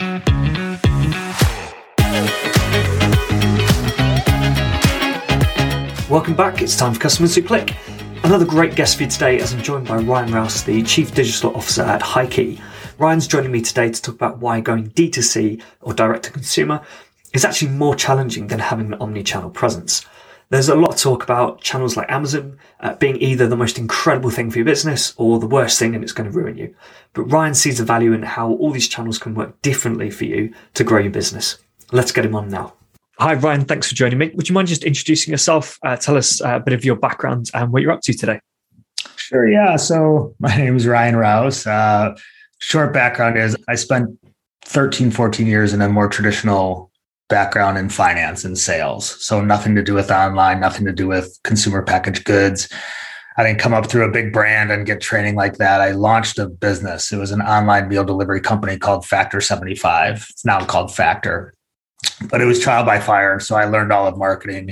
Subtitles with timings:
[0.00, 0.24] Welcome
[6.34, 6.62] back.
[6.62, 7.76] It's time for Customers Who Click.
[8.24, 11.54] Another great guest for you today as I'm joined by Ryan Rouse, the Chief Digital
[11.54, 12.62] Officer at HighKey.
[12.96, 16.80] Ryan's joining me today to talk about why going D2C or direct to consumer
[17.34, 20.06] is actually more challenging than having an omni-channel presence.
[20.50, 24.30] There's a lot of talk about channels like Amazon uh, being either the most incredible
[24.30, 26.74] thing for your business or the worst thing and it's going to ruin you.
[27.12, 30.52] But Ryan sees the value in how all these channels can work differently for you
[30.74, 31.58] to grow your business.
[31.92, 32.74] Let's get him on now.
[33.20, 33.64] Hi, Ryan.
[33.64, 34.32] Thanks for joining me.
[34.34, 35.78] Would you mind just introducing yourself?
[35.84, 38.40] Uh, tell us uh, a bit of your background and what you're up to today.
[39.14, 39.46] Sure.
[39.46, 39.76] Yeah.
[39.76, 41.64] So my name is Ryan Rouse.
[41.64, 42.16] Uh,
[42.58, 44.18] short background is I spent
[44.64, 46.89] 13, 14 years in a more traditional
[47.30, 49.24] background in finance and sales.
[49.24, 52.68] So nothing to do with online, nothing to do with consumer packaged goods.
[53.38, 55.80] I didn't come up through a big brand and get training like that.
[55.80, 57.10] I launched a business.
[57.12, 60.26] It was an online meal delivery company called Factor 75.
[60.28, 61.54] It's now called Factor
[62.28, 63.40] but it was trial by fire.
[63.40, 64.70] So I learned all of marketing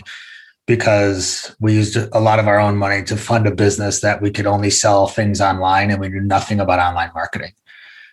[0.66, 4.30] because we used a lot of our own money to fund a business that we
[4.30, 7.52] could only sell things online and we knew nothing about online marketing.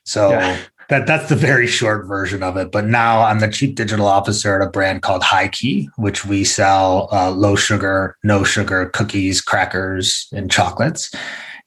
[0.06, 0.58] So yeah.
[0.90, 2.72] That that's the very short version of it.
[2.72, 7.10] But now I'm the chief digital officer at a brand called HighKey, which we sell
[7.12, 11.14] uh, low sugar, no sugar cookies, crackers, and chocolates.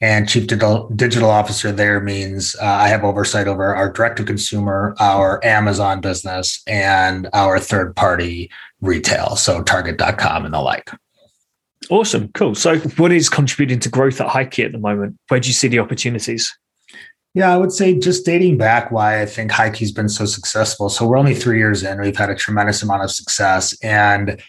[0.01, 4.23] And chief digital, digital officer there means uh, I have oversight over our direct to
[4.23, 9.35] consumer, our Amazon business, and our third party retail.
[9.35, 10.89] So target.com and the like.
[11.89, 12.29] Awesome.
[12.33, 12.55] Cool.
[12.55, 15.17] So, what is contributing to growth at HighKey at the moment?
[15.27, 16.55] Where do you see the opportunities?
[17.35, 20.89] Yeah, I would say just dating back why I think HighKey's been so successful.
[20.89, 23.77] So, we're only three years in, we've had a tremendous amount of success.
[23.83, 24.41] And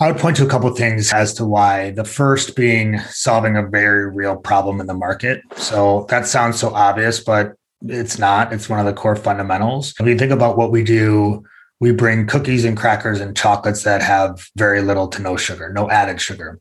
[0.00, 1.90] I would point to a couple of things as to why.
[1.90, 5.42] The first being solving a very real problem in the market.
[5.56, 8.52] So that sounds so obvious, but it's not.
[8.52, 9.94] It's one of the core fundamentals.
[10.00, 11.44] If you think about what we do,
[11.80, 15.88] we bring cookies and crackers and chocolates that have very little to no sugar, no
[15.90, 16.58] added sugar.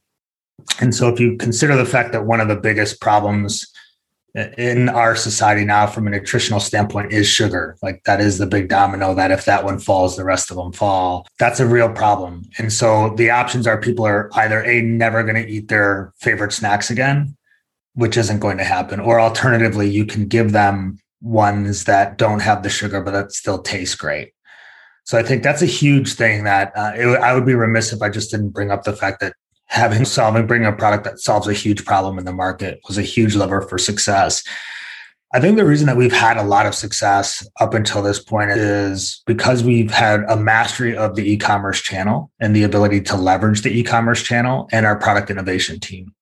[0.80, 3.66] And so if you consider the fact that one of the biggest problems
[4.36, 7.78] in our society now from a nutritional standpoint is sugar.
[7.84, 10.72] Like that is the big domino that if that one falls the rest of them
[10.72, 11.28] fall.
[11.38, 12.44] That's a real problem.
[12.58, 16.54] And so the options are people are either a never going to eat their favorite
[16.54, 17.36] snacks again
[17.96, 22.64] which isn't going to happen or alternatively you can give them ones that don't have
[22.64, 24.34] the sugar but that still taste great.
[25.06, 28.02] So i think that's a huge thing that uh, it, i would be remiss if
[28.02, 29.36] i just didn't bring up the fact that
[29.74, 33.02] having solving bringing a product that solves a huge problem in the market was a
[33.02, 34.44] huge lever for success.
[35.34, 38.52] I think the reason that we've had a lot of success up until this point
[38.52, 43.64] is because we've had a mastery of the e-commerce channel and the ability to leverage
[43.64, 46.14] the e-commerce channel and our product innovation team.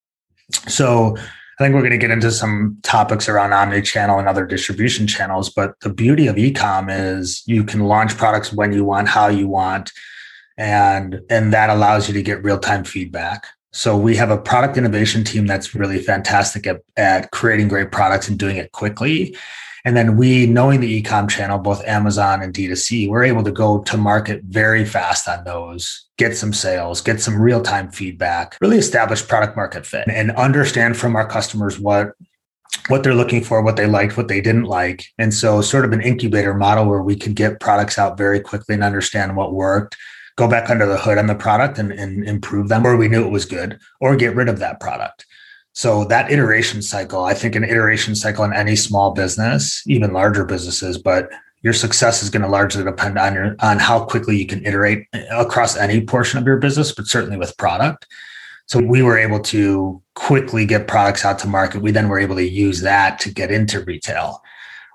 [0.70, 5.08] So I think we're going to get into some topics around omni-channel and other distribution
[5.08, 9.28] channels, but the beauty of e-com is you can launch products when you want, how
[9.28, 9.92] you want,
[10.58, 15.24] and and that allows you to get real-time feedback so we have a product innovation
[15.24, 19.36] team that's really fantastic at, at creating great products and doing it quickly
[19.86, 23.82] and then we knowing the ecom channel both amazon and d2c we're able to go
[23.84, 29.26] to market very fast on those get some sales get some real-time feedback really establish
[29.28, 32.14] product market fit and understand from our customers what
[32.88, 35.06] what they're looking for, what they liked, what they didn't like.
[35.18, 38.76] And so, sort of an incubator model where we could get products out very quickly
[38.76, 39.96] and understand what worked,
[40.36, 43.26] go back under the hood on the product and, and improve them where we knew
[43.26, 45.26] it was good or get rid of that product.
[45.74, 50.44] So that iteration cycle, I think an iteration cycle in any small business, even larger
[50.46, 51.30] businesses, but
[51.62, 55.06] your success is going to largely depend on your on how quickly you can iterate
[55.14, 58.08] eh, across any portion of your business, but certainly with product.
[58.66, 61.82] So we were able to quickly get products out to market.
[61.82, 64.42] We then were able to use that to get into retail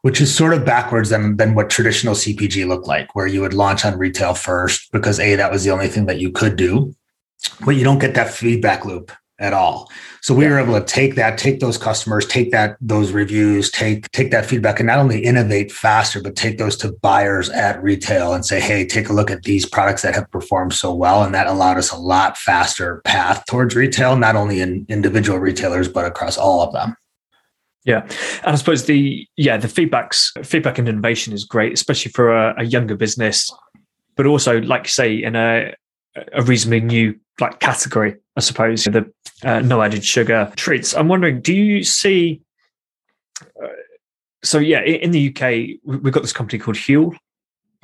[0.06, 3.52] which is sort of backwards than, than what traditional CPG looked like, where you would
[3.52, 6.94] launch on retail first because A, that was the only thing that you could do,
[7.64, 9.90] but you don't get that feedback loop at all.
[10.20, 10.50] So we yeah.
[10.50, 14.46] were able to take that, take those customers, take that, those reviews, take, take that
[14.46, 18.60] feedback and not only innovate faster, but take those to buyers at retail and say,
[18.60, 21.24] Hey, take a look at these products that have performed so well.
[21.24, 25.88] And that allowed us a lot faster path towards retail, not only in individual retailers,
[25.88, 26.96] but across all of them.
[27.86, 28.00] Yeah,
[28.42, 32.54] and I suppose the yeah the feedbacks feedback and innovation is great, especially for a,
[32.58, 33.48] a younger business,
[34.16, 35.72] but also like you say in a
[36.32, 39.10] a reasonably new like category, I suppose the
[39.44, 40.94] uh, no added sugar treats.
[40.94, 42.40] I'm wondering, do you see?
[43.40, 43.68] Uh,
[44.42, 47.16] so yeah, in the UK, we've got this company called Huel,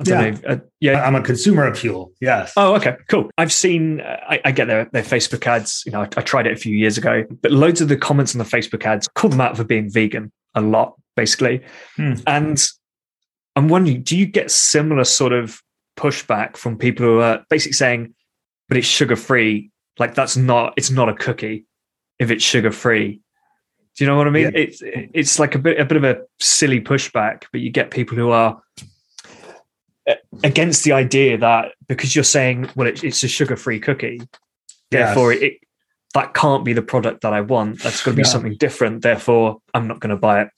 [0.07, 0.37] yeah.
[0.47, 2.11] Uh, yeah, I'm a consumer of Huel.
[2.21, 2.53] Yes.
[2.57, 3.29] Oh, okay, cool.
[3.37, 4.01] I've seen.
[4.01, 5.83] Uh, I, I, get their their Facebook ads.
[5.85, 8.35] You know, I, I, tried it a few years ago, but loads of the comments
[8.35, 11.61] on the Facebook ads call them out for being vegan a lot, basically.
[11.95, 12.13] Hmm.
[12.27, 12.65] And
[13.55, 15.61] I'm wondering, do you get similar sort of
[15.97, 18.13] pushback from people who are basically saying,
[18.67, 19.71] but it's sugar free?
[19.99, 21.65] Like that's not, it's not a cookie
[22.19, 23.21] if it's sugar free.
[23.95, 24.45] Do you know what I mean?
[24.45, 24.61] Yeah.
[24.61, 28.17] It's it's like a bit a bit of a silly pushback, but you get people
[28.17, 28.59] who are
[30.43, 34.21] against the idea that because you're saying, well, it, it's a sugar free cookie,
[34.91, 35.43] therefore yes.
[35.43, 35.53] it,
[36.13, 37.81] that can't be the product that I want.
[37.81, 38.31] That's going to be yeah.
[38.31, 39.01] something different.
[39.01, 40.49] Therefore, I'm not going to buy it.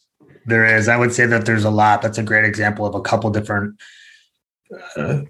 [0.45, 0.87] There is.
[0.87, 2.01] I would say that there's a lot.
[2.01, 3.79] That's a great example of a couple different
[4.95, 5.21] uh,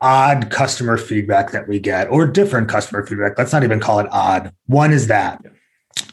[0.00, 3.36] odd customer feedback that we get, or different customer feedback.
[3.38, 4.52] Let's not even call it odd.
[4.66, 5.44] One is that.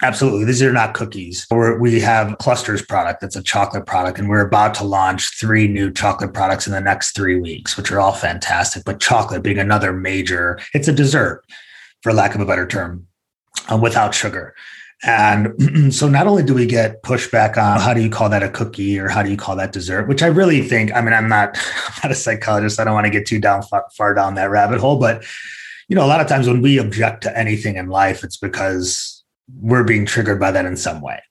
[0.01, 0.45] Absolutely.
[0.45, 1.47] These are not cookies.
[1.49, 5.67] We're, we have Clusters product that's a chocolate product, and we're about to launch three
[5.67, 8.83] new chocolate products in the next three weeks, which are all fantastic.
[8.85, 11.43] But chocolate being another major, it's a dessert,
[12.03, 13.07] for lack of a better term,
[13.71, 14.53] uh, without sugar.
[15.03, 18.49] And so not only do we get pushback on how do you call that a
[18.49, 21.29] cookie or how do you call that dessert, which I really think, I mean, I'm
[21.29, 21.57] not,
[21.87, 22.79] I'm not a psychologist.
[22.79, 25.23] I don't want to get too down far, far down that rabbit hole, but
[25.87, 29.14] you know, a lot of times when we object to anything in life, it's because
[29.59, 31.21] we're being triggered by that in some way.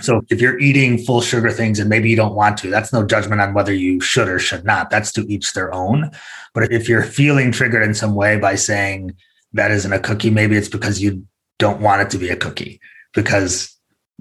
[0.00, 3.04] So if you're eating full sugar things and maybe you don't want to, that's no
[3.04, 4.90] judgment on whether you should or should not.
[4.90, 6.10] That's to each their own.
[6.54, 9.16] But if you're feeling triggered in some way by saying
[9.54, 11.26] that isn't a cookie, maybe it's because you
[11.58, 12.80] don't want it to be a cookie
[13.14, 13.76] because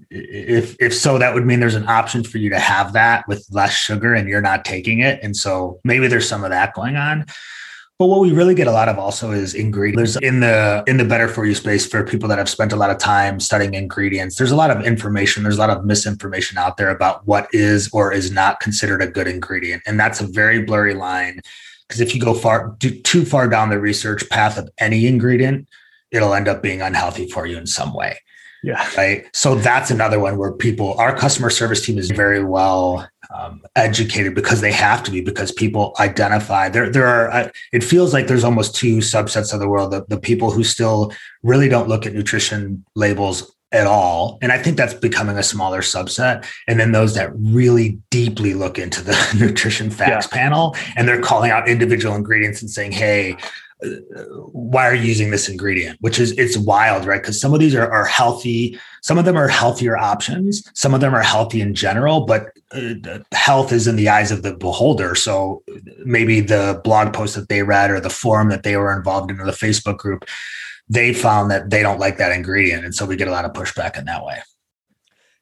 [0.09, 3.45] if if so that would mean there's an option for you to have that with
[3.51, 6.95] less sugar and you're not taking it and so maybe there's some of that going
[6.95, 7.25] on
[8.01, 10.97] but what we really get a lot of also is ingredients there's in the in
[10.97, 13.75] the better for you space for people that have spent a lot of time studying
[13.75, 17.47] ingredients there's a lot of information there's a lot of misinformation out there about what
[17.53, 21.39] is or is not considered a good ingredient and that's a very blurry line
[21.87, 25.67] because if you go far too far down the research path of any ingredient
[26.09, 28.17] it'll end up being unhealthy for you in some way.
[28.63, 28.87] Yeah.
[28.95, 29.25] Right.
[29.33, 34.35] So that's another one where people, our customer service team is very well um, educated
[34.35, 36.89] because they have to be because people identify there.
[36.89, 37.31] There are.
[37.31, 40.63] Uh, it feels like there's almost two subsets of the world: the, the people who
[40.63, 41.13] still
[41.43, 45.81] really don't look at nutrition labels at all, and I think that's becoming a smaller
[45.81, 46.45] subset.
[46.67, 50.37] And then those that really deeply look into the nutrition facts yeah.
[50.37, 53.37] panel, and they're calling out individual ingredients and saying, "Hey,
[54.51, 55.97] why are you using this ingredient?
[56.01, 57.21] Which is it's wild right?
[57.21, 61.01] Because some of these are, are healthy some of them are healthier options some of
[61.01, 65.15] them are healthy in general but uh, health is in the eyes of the beholder.
[65.15, 65.63] So
[66.05, 69.39] maybe the blog post that they read or the forum that they were involved in
[69.39, 70.25] or the facebook group
[70.91, 72.83] they found that they don't like that ingredient.
[72.83, 74.39] And so we get a lot of pushback in that way.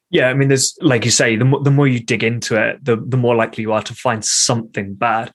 [0.08, 2.84] Yeah, I mean, there's like you say, the more, the more you dig into it,
[2.84, 5.32] the the more likely you are to find something bad.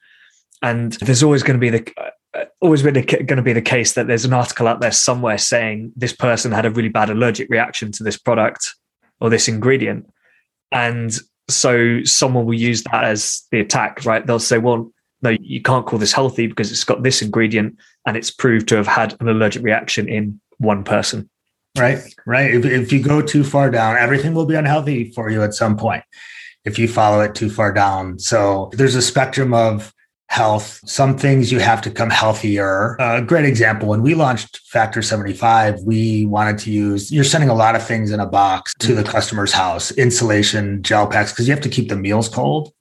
[0.62, 1.92] And there's always going to be the
[2.60, 5.92] always been going to be the case that there's an article out there somewhere saying
[5.96, 8.74] this person had a really bad allergic reaction to this product
[9.20, 10.06] or this ingredient.
[10.72, 11.16] And
[11.48, 14.26] so someone will use that as the attack, right?
[14.26, 14.90] They'll say, well,
[15.22, 18.76] no, you can't call this healthy because it's got this ingredient and it's proved to
[18.76, 21.30] have had an allergic reaction in one person.
[21.78, 22.54] Right, right.
[22.54, 25.76] If, if you go too far down, everything will be unhealthy for you at some
[25.76, 26.04] point
[26.64, 28.18] if you follow it too far down.
[28.18, 29.94] So there's a spectrum of
[30.28, 30.80] health.
[30.84, 32.96] Some things you have to come healthier.
[32.98, 37.54] A great example when we launched Factor 75, we wanted to use, you're sending a
[37.54, 39.10] lot of things in a box to the mm-hmm.
[39.10, 42.72] customer's house, insulation, gel packs, because you have to keep the meals cold.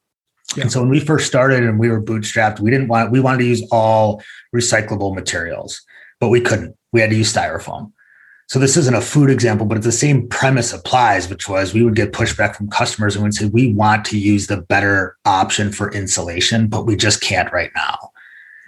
[0.55, 0.63] Yeah.
[0.63, 3.39] And so when we first started and we were bootstrapped, we didn't want, we wanted
[3.39, 4.21] to use all
[4.53, 5.81] recyclable materials,
[6.19, 6.75] but we couldn't.
[6.91, 7.91] We had to use styrofoam.
[8.47, 11.83] So this isn't a food example, but it's the same premise applies, which was we
[11.83, 15.71] would get pushback from customers and would say, we want to use the better option
[15.71, 18.11] for insulation, but we just can't right now.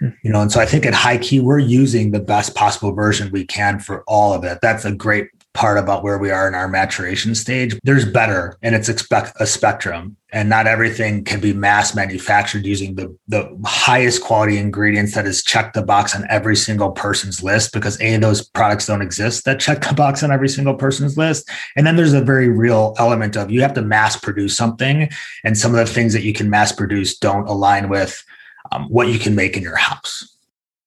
[0.00, 0.08] Hmm.
[0.22, 3.44] You know, and so I think at HighKey, we're using the best possible version we
[3.44, 4.58] can for all of it.
[4.60, 7.76] That's a great part about where we are in our maturation stage.
[7.82, 12.94] There's better, and it's expect a spectrum, and not everything can be mass manufactured using
[12.94, 17.72] the the highest quality ingredients that is checked the box on every single person's list
[17.72, 21.50] because a those products don't exist that check the box on every single person's list.
[21.74, 25.10] And then there's a very real element of you have to mass produce something,
[25.42, 28.24] and some of the things that you can mass produce don't align with
[28.70, 30.36] um, what you can make in your house.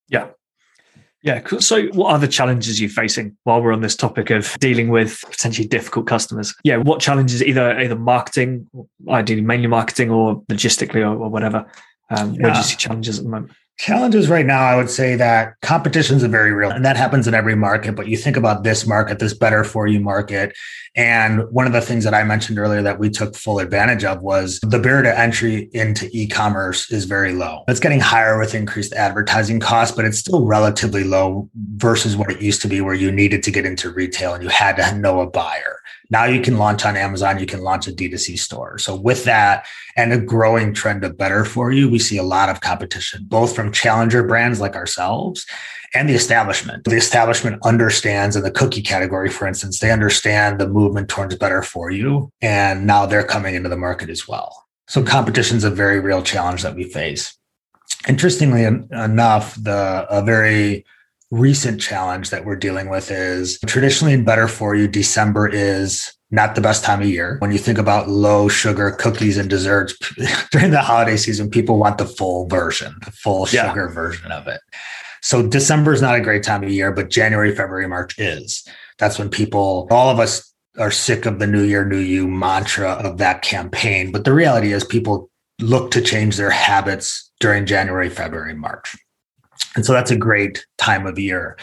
[0.07, 0.29] Yeah.
[1.23, 1.45] Yeah.
[1.59, 5.21] So, what are the challenges you're facing while we're on this topic of dealing with
[5.29, 6.55] potentially difficult customers?
[6.63, 6.77] Yeah.
[6.77, 8.67] What challenges, either either marketing,
[9.07, 11.65] ideally mainly marketing, or logistically, or, or whatever?
[12.09, 12.43] Um, yeah.
[12.43, 13.51] Where do you see challenges at the moment?
[13.77, 17.33] Challenges right now, I would say that competition is very real, and that happens in
[17.33, 17.95] every market.
[17.95, 20.55] But you think about this market, this better for you market.
[20.95, 24.21] And one of the things that I mentioned earlier that we took full advantage of
[24.21, 27.63] was the barrier to entry into e commerce is very low.
[27.67, 32.41] It's getting higher with increased advertising costs, but it's still relatively low versus what it
[32.41, 35.21] used to be, where you needed to get into retail and you had to know
[35.21, 35.79] a buyer.
[36.11, 38.77] Now you can launch on Amazon, you can launch a D2C store.
[38.77, 39.65] So, with that
[39.95, 43.55] and a growing trend of better for you, we see a lot of competition, both
[43.55, 45.45] from challenger brands like ourselves
[45.93, 46.83] and the establishment.
[46.83, 51.63] The establishment understands in the cookie category, for instance, they understand the movement towards better
[51.63, 52.31] for you.
[52.41, 54.67] And now they're coming into the market as well.
[54.87, 57.37] So competition is a very real challenge that we face.
[58.07, 60.85] Interestingly enough, the a very
[61.31, 66.55] recent challenge that we're dealing with is traditionally in better for you, December is not
[66.55, 67.37] the best time of year.
[67.39, 69.97] When you think about low sugar cookies and desserts
[70.51, 73.69] during the holiday season, people want the full version, the full yeah.
[73.69, 74.61] sugar version of it.
[75.21, 78.67] So December is not a great time of year, but January, February, March is.
[78.97, 82.91] That's when people, all of us are sick of the new year, new you mantra
[82.91, 84.11] of that campaign.
[84.11, 88.95] But the reality is people look to change their habits during January, February, March.
[89.75, 91.57] And so that's a great time of year.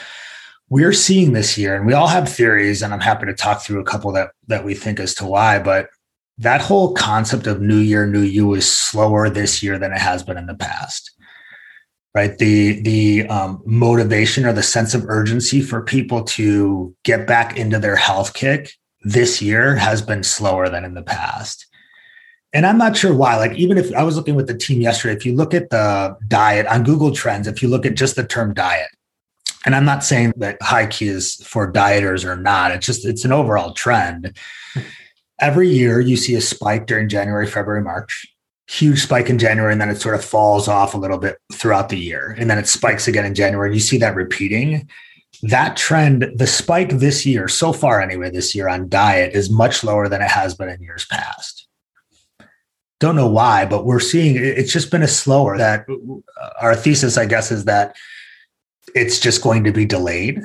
[0.71, 3.81] We're seeing this year, and we all have theories, and I'm happy to talk through
[3.81, 5.89] a couple that that we think as to why, but
[6.37, 10.23] that whole concept of new year, new you is slower this year than it has
[10.23, 11.11] been in the past
[12.19, 17.57] right the the um, motivation or the sense of urgency for people to get back
[17.57, 21.67] into their health kick this year has been slower than in the past
[22.53, 25.15] and i'm not sure why like even if i was looking with the team yesterday
[25.15, 28.27] if you look at the diet on google trends if you look at just the
[28.27, 28.89] term diet
[29.65, 33.33] and i'm not saying that HighKey is for dieters or not it's just it's an
[33.33, 34.37] overall trend
[35.41, 38.27] every year you see a spike during january february march
[38.69, 41.89] huge spike in January and then it sort of falls off a little bit throughout
[41.89, 42.37] the year.
[42.39, 43.69] And then it spikes again in January.
[43.69, 44.89] And you see that repeating.
[45.43, 49.85] That trend, the spike this year, so far anyway, this year on diet is much
[49.85, 51.68] lower than it has been in years past.
[53.01, 57.17] Don't know why, but we're seeing it's just been a slower that uh, our thesis,
[57.17, 57.97] I guess, is that
[58.95, 60.41] it's just going to be delayed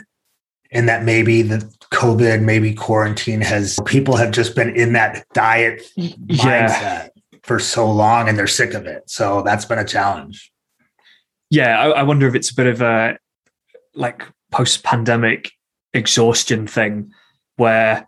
[0.71, 1.57] and that maybe the
[1.91, 6.15] COVID, maybe quarantine has people have just been in that diet yeah.
[6.27, 7.09] mindset
[7.43, 9.09] for so long and they're sick of it.
[9.09, 10.51] So that's been a challenge.
[11.49, 13.17] Yeah, I, I wonder if it's a bit of a
[13.93, 15.51] like post pandemic
[15.93, 17.11] exhaustion thing
[17.57, 18.07] where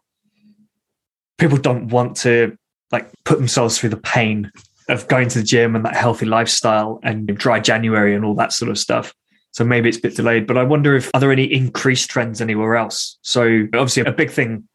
[1.37, 2.57] people don't want to
[2.91, 4.51] like put themselves through the pain
[4.89, 8.53] of going to the gym and that healthy lifestyle and dry January and all that
[8.53, 9.13] sort of stuff.
[9.51, 12.41] So maybe it's a bit delayed, but I wonder if are there any increased trends
[12.41, 13.17] anywhere else?
[13.21, 14.67] So obviously a big thing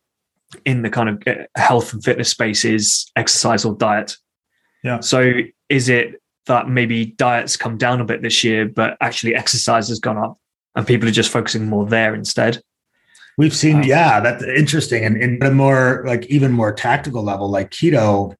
[0.64, 4.16] in the kind of uh, health and fitness space is exercise or diet.
[4.82, 5.00] Yeah.
[5.00, 5.32] So
[5.68, 10.00] is it that maybe diets come down a bit this year, but actually exercise has
[10.00, 10.38] gone up
[10.74, 12.60] and people are just focusing more there instead?
[13.40, 15.02] We've seen, um, yeah, that's interesting.
[15.02, 18.34] And in a more like even more tactical level, like keto,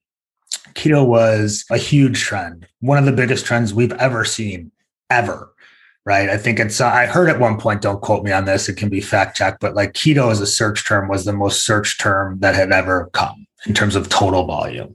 [0.74, 4.70] keto was a huge trend, one of the biggest trends we've ever seen,
[5.08, 5.54] ever.
[6.04, 6.28] Right.
[6.28, 8.76] I think it's, uh, I heard at one point, don't quote me on this, it
[8.76, 11.98] can be fact checked, but like keto as a search term was the most search
[11.98, 14.94] term that had ever come in terms of total volume.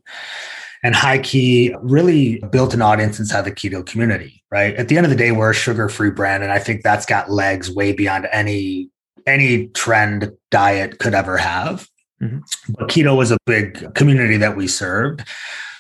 [0.84, 4.76] And HighKey really built an audience inside the keto community, right?
[4.76, 6.44] At the end of the day, we're a sugar-free brand.
[6.44, 8.92] And I think that's got legs way beyond any
[9.26, 11.88] any trend diet could ever have.
[12.22, 12.40] Mm-hmm.
[12.78, 15.24] But keto was a big community that we served.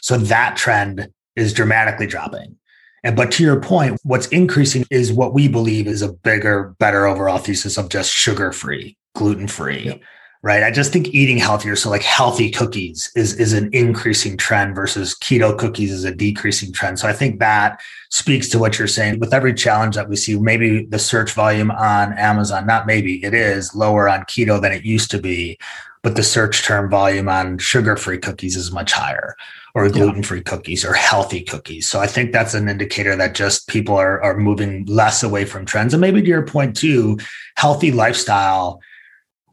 [0.01, 2.57] So that trend is dramatically dropping.
[3.03, 7.05] And but to your point, what's increasing is what we believe is a bigger, better
[7.05, 9.83] overall thesis of just sugar-free, gluten-free.
[9.85, 10.01] Yep
[10.45, 10.61] right?
[10.61, 15.15] I just think eating healthier, so like healthy cookies is is an increasing trend versus
[15.15, 16.99] keto cookies is a decreasing trend.
[16.99, 19.19] So I think that speaks to what you're saying.
[19.19, 23.33] With every challenge that we see, maybe the search volume on Amazon, not maybe, it
[23.33, 25.57] is lower on keto than it used to be,
[26.03, 29.35] but the search term volume on sugar-free cookies is much higher
[29.73, 30.51] or gluten-free yeah.
[30.51, 31.89] cookies or healthy cookies.
[31.89, 35.65] So I think that's an indicator that just people are are moving less away from
[35.65, 35.95] trends.
[35.95, 37.17] And maybe to your point too,
[37.55, 38.79] healthy lifestyle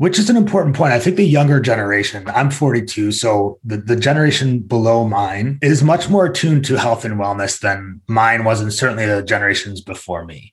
[0.02, 0.92] which is an important point.
[0.92, 6.08] I think the younger generation, I'm 42, so the, the generation below mine is much
[6.08, 10.52] more attuned to health and wellness than mine was, and certainly the generations before me.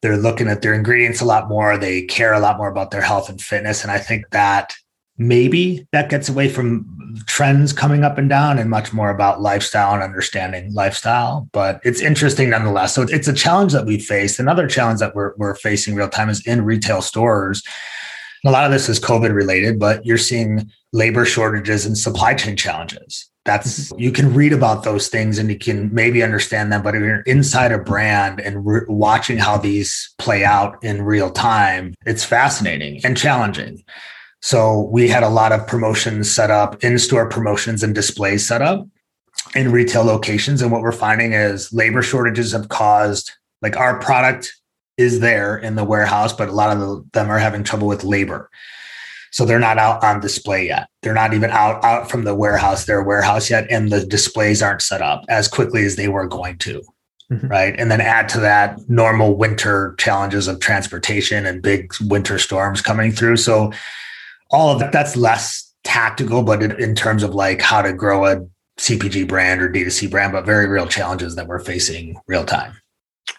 [0.00, 1.76] They're looking at their ingredients a lot more.
[1.76, 3.82] They care a lot more about their health and fitness.
[3.82, 4.72] And I think that
[5.18, 6.86] maybe that gets away from
[7.26, 11.50] trends coming up and down and much more about lifestyle and understanding lifestyle.
[11.52, 12.94] But it's interesting nonetheless.
[12.94, 14.38] So it's a challenge that we face.
[14.38, 17.62] Another challenge that we're, we're facing real time is in retail stores
[18.44, 22.56] a lot of this is COVID related, but you're seeing labor shortages and supply chain
[22.56, 23.30] challenges.
[23.44, 24.00] That's mm-hmm.
[24.00, 27.20] you can read about those things and you can maybe understand them, but if you're
[27.22, 33.00] inside a brand and re- watching how these play out in real time, it's fascinating
[33.04, 33.82] and challenging.
[34.40, 38.86] So we had a lot of promotions set up, in-store promotions and displays set up
[39.54, 40.60] in retail locations.
[40.60, 43.30] And what we're finding is labor shortages have caused
[43.62, 44.54] like our product
[44.96, 48.50] is there in the warehouse, but a lot of them are having trouble with labor.
[49.32, 50.88] So they're not out on display yet.
[51.02, 54.82] They're not even out out from the warehouse, their warehouse yet, and the displays aren't
[54.82, 56.82] set up as quickly as they were going to.
[57.32, 57.48] Mm-hmm.
[57.48, 57.74] Right.
[57.76, 63.10] And then add to that normal winter challenges of transportation and big winter storms coming
[63.10, 63.38] through.
[63.38, 63.72] So
[64.50, 68.46] all of that, that's less tactical, but in terms of like how to grow a
[68.78, 72.76] CPG brand or D2C brand, but very real challenges that we're facing real time.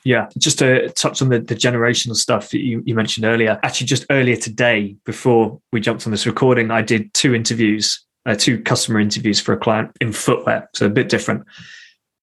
[0.06, 3.60] Yeah, just to touch on the, the generational stuff that you, you mentioned earlier.
[3.64, 8.36] Actually, just earlier today, before we jumped on this recording, I did two interviews, uh,
[8.36, 10.70] two customer interviews for a client in footwear.
[10.76, 11.44] So a bit different.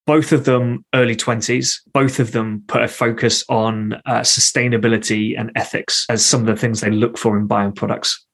[0.06, 5.50] Both of them early 20s, both of them put a focus on uh, sustainability and
[5.56, 8.24] ethics as some of the things they look for in buying products.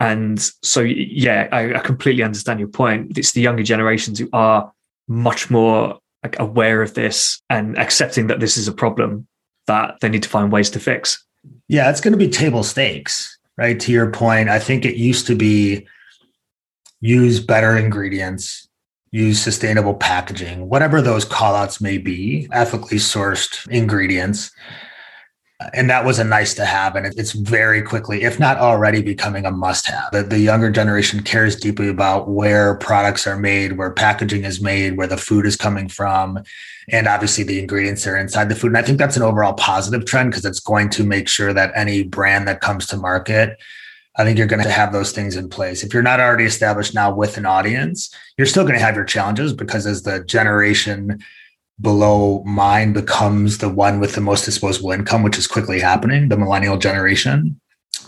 [0.00, 3.18] And so, yeah, I, I completely understand your point.
[3.18, 4.72] It's the younger generations who are
[5.08, 9.26] much more like aware of this and accepting that this is a problem
[9.66, 11.24] that they need to find ways to fix.
[11.68, 13.78] Yeah, it's going to be table stakes, right?
[13.80, 15.86] To your point, I think it used to be
[17.00, 18.68] use better ingredients,
[19.10, 24.52] use sustainable packaging, whatever those callouts may be, ethically sourced ingredients
[25.74, 29.44] and that was a nice to have and it's very quickly if not already becoming
[29.46, 33.90] a must have the, the younger generation cares deeply about where products are made where
[33.90, 36.42] packaging is made where the food is coming from
[36.88, 40.04] and obviously the ingredients are inside the food and i think that's an overall positive
[40.04, 43.58] trend because it's going to make sure that any brand that comes to market
[44.16, 45.82] I think you're going to have those things in place.
[45.82, 49.06] If you're not already established now with an audience, you're still going to have your
[49.06, 51.18] challenges because as the generation
[51.80, 56.36] below mine becomes the one with the most disposable income, which is quickly happening, the
[56.36, 57.60] millennial generation.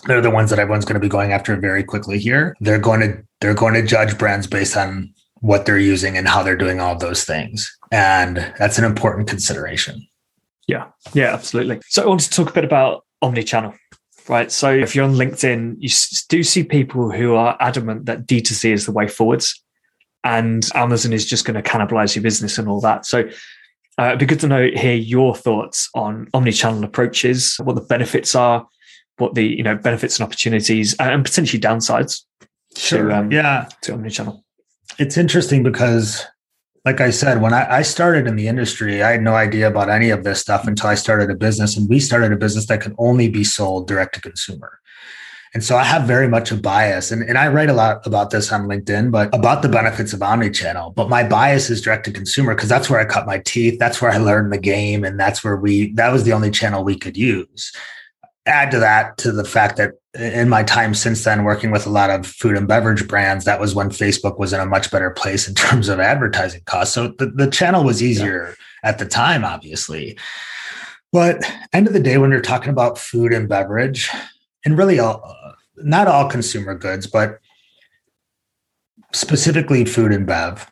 [0.07, 2.55] They're the ones that everyone's going to be going after very quickly here.
[2.61, 6.43] They're going to they're going to judge brands based on what they're using and how
[6.43, 7.71] they're doing all those things.
[7.93, 10.07] And that's an important consideration.
[10.67, 10.87] Yeah.
[11.13, 11.81] Yeah, absolutely.
[11.89, 13.75] So I wanted to talk a bit about omni-channel.
[14.27, 14.51] Right.
[14.51, 15.91] So if you're on LinkedIn, you
[16.31, 19.63] do see people who are adamant that D2C is the way forwards
[20.25, 23.07] and Amazon is just going to cannibalize your business and all that.
[23.07, 23.29] So
[24.01, 28.35] uh, it'd be good to know hear your thoughts on omni-channel approaches, what the benefits
[28.35, 28.67] are,
[29.19, 32.23] what the you know benefits and opportunities, and potentially downsides.
[32.77, 33.09] Sure.
[33.09, 33.69] To, um, yeah.
[33.83, 34.45] To omni-channel.
[34.99, 36.25] It's interesting because,
[36.85, 39.89] like I said, when I, I started in the industry, I had no idea about
[39.89, 42.81] any of this stuff until I started a business, and we started a business that
[42.81, 44.81] could only be sold direct to consumer.
[45.55, 48.31] And so I have very much a bias, and, and I write a lot about
[48.31, 50.93] this on LinkedIn, but about the benefits of omnichannel.
[50.97, 53.79] But my bias is direct to consumer because that's where I cut my teeth.
[53.79, 55.05] That's where I learned the game.
[55.05, 57.73] And that's where we, that was the only channel we could use.
[58.47, 61.91] Add to that to the fact that in my time since then, working with a
[61.91, 65.11] lot of food and beverage brands, that was when Facebook was in a much better
[65.11, 66.95] place in terms of advertising costs.
[66.95, 68.91] So the, the channel was easier yeah.
[68.91, 70.19] at the time, obviously.
[71.13, 74.11] But end of the day, when you're talking about food and beverage,
[74.65, 75.37] and really all,
[75.77, 77.39] not all consumer goods, but
[79.13, 80.71] specifically food and bev.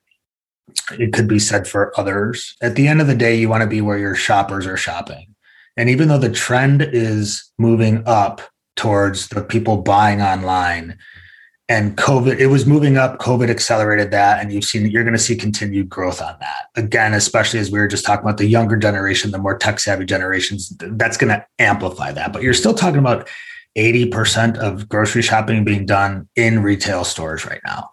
[0.98, 2.56] It could be said for others.
[2.62, 5.34] At the end of the day, you want to be where your shoppers are shopping.
[5.76, 8.40] And even though the trend is moving up
[8.76, 10.98] towards the people buying online
[11.68, 14.40] and COVID, it was moving up, COVID accelerated that.
[14.40, 16.66] And you've seen, you're going to see continued growth on that.
[16.74, 20.04] Again, especially as we were just talking about the younger generation, the more tech savvy
[20.04, 22.32] generations, that's going to amplify that.
[22.32, 23.28] But you're still talking about
[23.76, 27.92] 80% of grocery shopping being done in retail stores right now.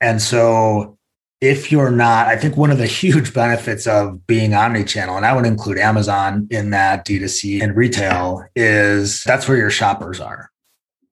[0.00, 0.98] And so
[1.40, 5.34] if you're not, I think one of the huge benefits of being omni-channel, and I
[5.34, 10.50] would include Amazon in that D2C and retail, is that's where your shoppers are.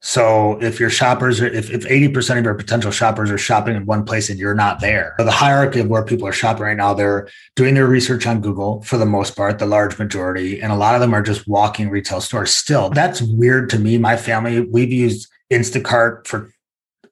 [0.01, 3.85] So if your shoppers are, if, if 80% of your potential shoppers are shopping in
[3.85, 6.95] one place and you're not there, the hierarchy of where people are shopping right now,
[6.95, 10.61] they're doing their research on Google for the most part, the large majority.
[10.61, 12.91] And a lot of them are just walking retail stores still.
[12.91, 13.99] That's weird to me.
[13.99, 16.53] My family, we've used Instacart for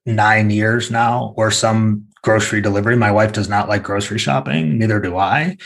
[0.04, 2.96] nine years now or some grocery delivery.
[2.96, 4.78] My wife does not like grocery shopping.
[4.78, 5.56] Neither do I.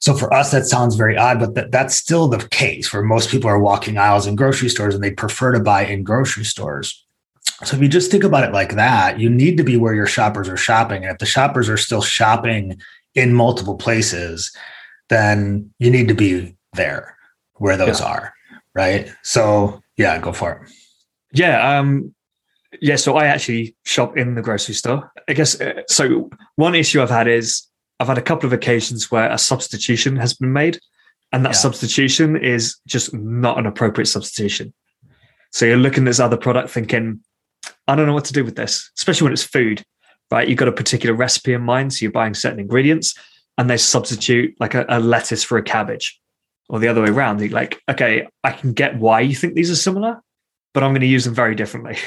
[0.00, 3.30] So for us, that sounds very odd, but th- that's still the case where most
[3.30, 7.04] people are walking aisles in grocery stores and they prefer to buy in grocery stores.
[7.64, 10.06] So if you just think about it like that, you need to be where your
[10.06, 11.02] shoppers are shopping.
[11.02, 12.80] And if the shoppers are still shopping
[13.14, 14.50] in multiple places,
[15.10, 17.14] then you need to be there
[17.54, 18.06] where those yeah.
[18.06, 18.34] are.
[18.74, 19.12] Right.
[19.22, 20.72] So yeah, go for it.
[21.32, 21.78] Yeah.
[21.78, 22.14] Um,
[22.80, 22.96] yeah.
[22.96, 25.12] So I actually shop in the grocery store.
[25.28, 26.30] I guess uh, so.
[26.56, 27.66] One issue I've had is
[28.00, 30.80] I've had a couple of occasions where a substitution has been made,
[31.32, 31.58] and that yeah.
[31.58, 34.72] substitution is just not an appropriate substitution.
[35.52, 37.20] So you're looking at this other product thinking,
[37.86, 39.84] I don't know what to do with this, especially when it's food,
[40.30, 40.48] right?
[40.48, 41.92] You've got a particular recipe in mind.
[41.92, 43.14] So you're buying certain ingredients
[43.58, 46.20] and they substitute like a, a lettuce for a cabbage
[46.68, 47.40] or the other way around.
[47.40, 50.22] You're like, okay, I can get why you think these are similar,
[50.72, 51.98] but I'm going to use them very differently.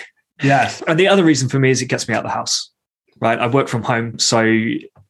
[0.42, 0.82] Yes.
[0.88, 2.72] And the other reason for me is it gets me out of the house,
[3.20, 3.38] right?
[3.38, 4.18] I work from home.
[4.20, 4.42] So,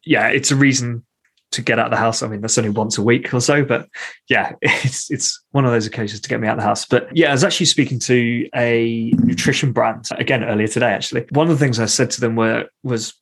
[0.05, 1.05] yeah, it's a reason
[1.53, 2.21] to get out of the house.
[2.21, 3.87] I mean, that's only once a week or so, but
[4.27, 6.85] yeah, it's it's one of those occasions to get me out of the house.
[6.85, 10.91] But yeah, I was actually speaking to a nutrition brand again earlier today.
[10.91, 13.13] Actually, one of the things I said to them were was,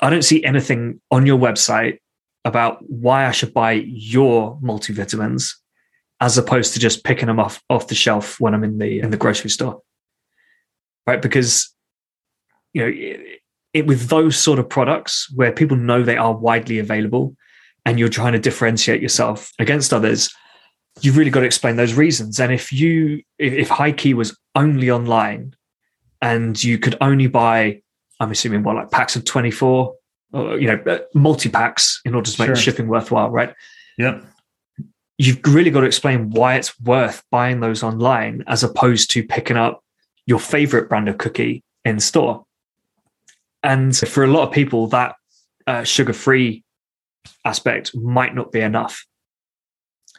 [0.00, 1.98] I don't see anything on your website
[2.44, 5.54] about why I should buy your multivitamins
[6.20, 9.10] as opposed to just picking them off off the shelf when I'm in the in
[9.10, 9.82] the grocery store,
[11.06, 11.20] right?
[11.20, 11.74] Because
[12.72, 13.24] you know.
[13.72, 17.36] It, it, with those sort of products where people know they are widely available
[17.86, 20.30] and you're trying to differentiate yourself against others
[21.00, 22.40] you've really got to explain those reasons.
[22.40, 25.54] And if you if, if HighKey was only online
[26.22, 27.80] and you could only buy
[28.18, 29.94] i'm assuming what like packs of 24
[30.32, 32.54] or you know uh, multi packs in order to make sure.
[32.54, 33.54] the shipping worthwhile right?
[33.96, 34.20] Yeah
[35.18, 39.56] you've really got to explain why it's worth buying those online as opposed to picking
[39.56, 39.84] up
[40.26, 42.44] your favorite brand of cookie in store
[43.62, 45.16] and for a lot of people, that
[45.66, 46.64] uh, sugar free
[47.44, 49.06] aspect might not be enough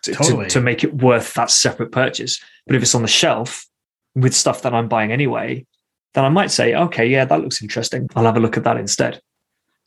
[0.04, 0.46] to, totally.
[0.46, 2.42] to, to make it worth that separate purchase.
[2.68, 3.68] But if it's on the shelf
[4.16, 5.66] with stuff that I'm buying anyway,
[6.14, 8.08] then I might say, okay, yeah, that looks interesting.
[8.16, 9.22] I'll have a look at that instead.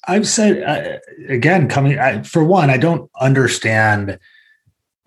[0.06, 0.98] I've said uh,
[1.32, 4.18] again, coming I, for one, I don't understand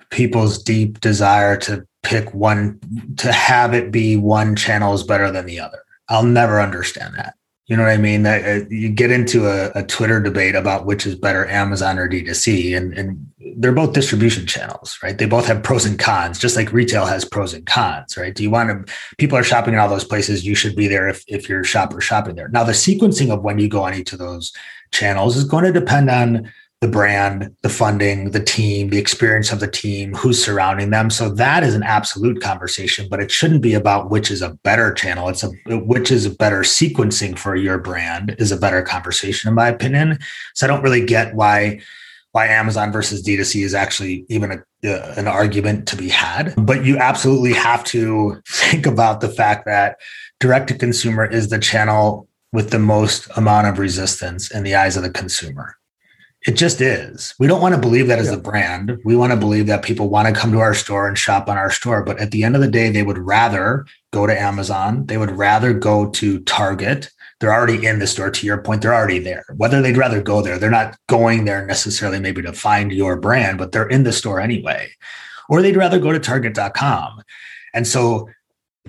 [0.10, 2.80] people's deep desire to pick one
[3.18, 5.84] to have it be one channel is better than the other.
[6.10, 7.36] I'll never understand that.
[7.68, 8.24] You know what I mean?
[8.24, 12.08] That uh, you get into a, a, Twitter debate about which is better, Amazon or
[12.08, 15.18] D2C, and, and they're both distribution channels, right?
[15.18, 18.34] They both have pros and cons, just like retail has pros and cons, right?
[18.34, 18.94] Do you want to?
[19.18, 20.46] People are shopping in all those places.
[20.46, 22.48] You should be there if if your shopper shopping there.
[22.48, 24.54] Now, the sequencing of when you go on each of those
[24.92, 26.50] channels is going to depend on
[26.82, 31.10] the brand, the funding, the team, the experience of the team, who's surrounding them.
[31.10, 34.94] So that is an absolute conversation, but it shouldn't be about which is a better
[34.94, 35.28] channel.
[35.28, 39.56] It's a which is a better sequencing for your brand is a better conversation, in
[39.56, 40.20] my opinion.
[40.54, 41.80] So I don't really get why
[42.34, 46.54] why Amazon versus D2C is actually even a, uh, an argument to be had.
[46.58, 49.98] But you absolutely have to think about the fact that
[50.40, 54.96] direct to consumer is the channel with the most amount of resistance in the eyes
[54.96, 55.76] of the consumer
[56.48, 57.36] it just is.
[57.40, 58.36] We don't want to believe that as yeah.
[58.36, 58.98] a brand.
[59.04, 61.58] We want to believe that people want to come to our store and shop on
[61.58, 62.04] our store.
[62.04, 65.06] But at the end of the day, they would rather go to Amazon.
[65.08, 67.12] They would rather go to Target.
[67.42, 68.32] They're already in the store.
[68.32, 69.46] To your point, they're already there.
[69.58, 73.58] Whether they'd rather go there, they're not going there necessarily maybe to find your brand,
[73.58, 74.90] but they're in the store anyway.
[75.50, 77.24] Or they'd rather go to Target.com.
[77.74, 78.30] And so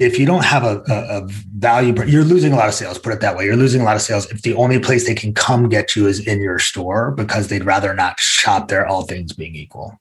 [0.00, 2.98] if you don't have a, a, a, value, you're losing a lot of sales.
[2.98, 3.44] Put it that way.
[3.44, 6.06] You're losing a lot of sales if the only place they can come get you
[6.06, 10.00] is in your store because they'd rather not shop there, all things being equal.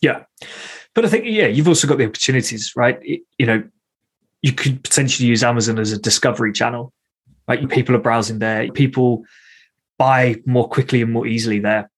[0.00, 0.24] Yeah.
[0.94, 3.00] But I think, yeah, you've also got the opportunities, right?
[3.38, 3.62] You know,
[4.42, 6.92] you could potentially use Amazon as a discovery channel,
[7.48, 7.68] right?
[7.68, 8.70] People are browsing there.
[8.72, 9.24] People
[9.98, 11.88] buy more quickly and more easily there.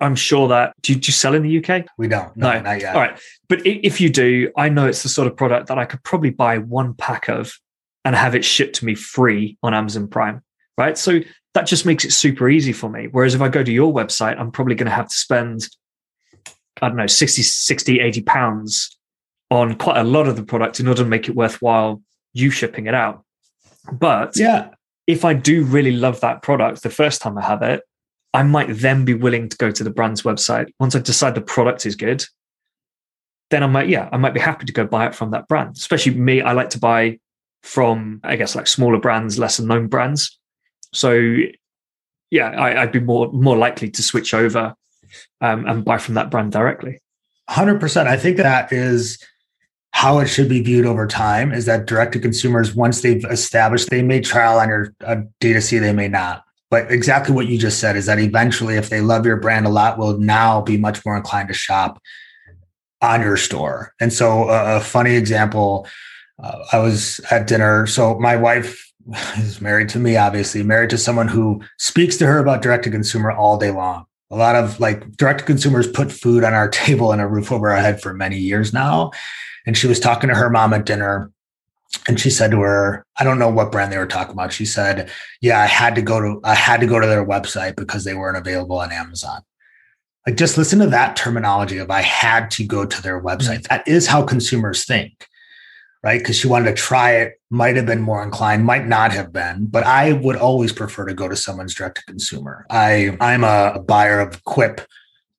[0.00, 1.86] I'm sure that do you, do you, sell in the UK?
[1.98, 2.36] We don't.
[2.36, 2.94] No, no, not yet.
[2.94, 5.84] All right, but if you do, I know it's the sort of product that I
[5.84, 7.52] could probably buy one pack of
[8.04, 10.42] and have it shipped to me free on Amazon Prime.
[10.78, 11.20] Right, so
[11.54, 13.08] that just makes it super easy for me.
[13.10, 15.68] Whereas if I go to your website, I'm probably going to have to spend
[16.80, 18.96] I don't know 60, 60, 80 pounds
[19.50, 22.02] on quite a lot of the product in order to make it worthwhile
[22.32, 23.24] you shipping it out.
[23.92, 24.70] But yeah,
[25.06, 27.82] if I do really love that product the first time I have it,
[28.34, 30.72] I might then be willing to go to the brand's website.
[30.80, 32.24] Once I decide the product is good,
[33.50, 35.76] then I might, yeah, I might be happy to go buy it from that brand.
[35.76, 37.18] Especially me, I like to buy
[37.62, 40.38] from, I guess, like smaller brands, lesser known brands.
[40.94, 41.36] So,
[42.30, 44.74] yeah, I, would be more more likely to switch over
[45.42, 46.98] um, and buy from that brand directly.
[47.48, 48.08] Hundred percent.
[48.08, 49.22] I think that is
[49.90, 51.52] how it should be viewed over time.
[51.52, 55.80] Is that direct to consumers once they've established, they may trial on your uh, D2C,
[55.80, 56.44] they may not.
[56.72, 59.68] But exactly what you just said is that eventually, if they love your brand a
[59.68, 62.00] lot, will now be much more inclined to shop
[63.02, 63.92] on your store.
[64.00, 65.86] And so, uh, a funny example
[66.42, 67.86] uh, I was at dinner.
[67.86, 68.90] So, my wife
[69.36, 72.90] is married to me, obviously, married to someone who speaks to her about direct to
[72.90, 74.06] consumer all day long.
[74.30, 77.52] A lot of like direct to consumers put food on our table and a roof
[77.52, 79.10] over our head for many years now.
[79.66, 81.30] And she was talking to her mom at dinner
[82.08, 84.52] and she said to her i don't know what brand they were talking about.
[84.52, 87.76] She said yeah i had to go to i had to go to their website
[87.76, 89.42] because they weren't available on amazon.
[90.26, 93.62] Like just listen to that terminology of i had to go to their website.
[93.62, 93.74] Mm-hmm.
[93.74, 95.26] that is how consumers think
[96.04, 96.18] right?
[96.18, 99.66] Because she wanted to try it might have been more inclined might not have been
[99.66, 102.66] but i would always prefer to go to someone's direct to consumer.
[102.70, 104.80] I i'm a buyer of quip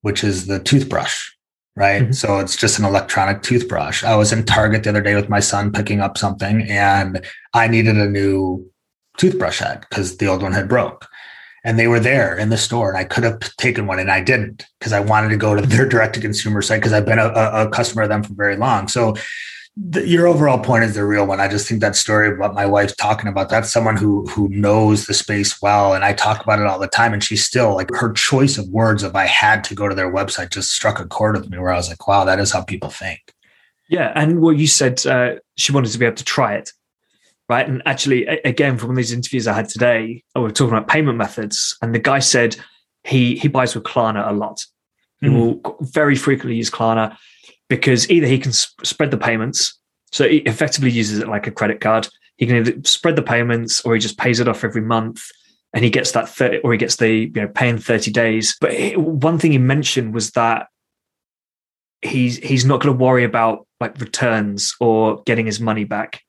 [0.01, 1.33] which is the toothbrush
[1.75, 2.03] right?
[2.03, 2.12] Mm-hmm.
[2.12, 4.03] So it's just an electronic toothbrush.
[4.03, 7.67] I was in Target the other day with my son picking up something and I
[7.67, 8.69] needed a new
[9.17, 11.07] toothbrush head because the old one had broke.
[11.65, 14.21] And they were there in the store and I could have taken one and I
[14.21, 17.19] didn't because I wanted to go to their direct to consumer site because I've been
[17.19, 18.88] a, a, customer of them for very long.
[18.89, 19.15] So
[19.75, 21.39] the, your overall point is the real one.
[21.39, 25.07] I just think that story about my wife talking about that's someone who who knows
[25.07, 27.12] the space well, and I talk about it all the time.
[27.13, 30.12] And she's still like her choice of words of "I had to go to their
[30.12, 32.62] website" just struck a chord with me, where I was like, "Wow, that is how
[32.62, 33.19] people think."
[33.89, 36.71] Yeah, and what you said, uh, she wanted to be able to try it,
[37.49, 37.67] right?
[37.67, 41.75] And actually, again, from these interviews I had today, we were talking about payment methods,
[41.81, 42.55] and the guy said
[43.03, 44.63] he he buys with Klarna a lot.
[45.19, 45.33] He mm.
[45.63, 47.17] will very frequently use Klarna
[47.69, 49.80] because either he can sp- spread the payments,
[50.12, 52.08] so he effectively uses it like a credit card.
[52.38, 55.23] He can either spread the payments or he just pays it off every month
[55.73, 58.71] and he gets that 30 or he gets the you know paying 30 days but
[58.97, 60.67] one thing he mentioned was that
[62.02, 66.21] he's he's not going to worry about like returns or getting his money back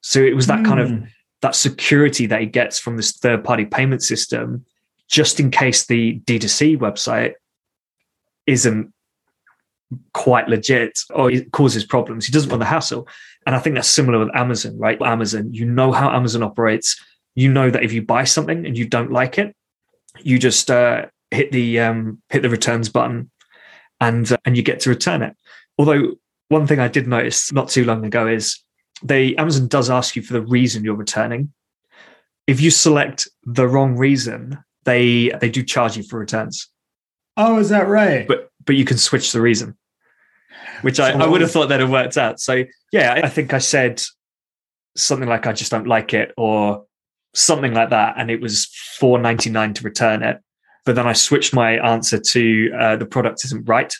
[0.00, 0.64] so it was that mm.
[0.64, 1.04] kind of hmm.
[1.42, 4.64] that security that he gets from this third party payment system
[5.08, 7.34] just in case the d2c website
[8.46, 8.92] isn't
[10.12, 12.26] quite legit or it causes problems.
[12.26, 13.08] He doesn't want the hassle.
[13.46, 15.00] And I think that's similar with Amazon, right?
[15.02, 17.02] Amazon, you know how Amazon operates.
[17.34, 19.54] You know that if you buy something and you don't like it,
[20.20, 23.30] you just uh, hit the um, hit the returns button,
[24.00, 25.36] and uh, and you get to return it.
[25.78, 26.14] Although
[26.48, 28.60] one thing I did notice not too long ago is
[29.02, 31.52] they Amazon does ask you for the reason you're returning.
[32.46, 36.68] If you select the wrong reason, they they do charge you for returns.
[37.36, 38.26] Oh, is that right?
[38.28, 39.76] But but you can switch the reason
[40.84, 42.38] which I, I would have thought that had worked out.
[42.38, 44.02] So yeah, I think I said
[44.96, 46.84] something like I just don't like it or
[47.34, 48.66] something like that, and it was
[48.98, 50.38] four ninety nine to return it.
[50.84, 53.92] But then I switched my answer to uh, the product isn't right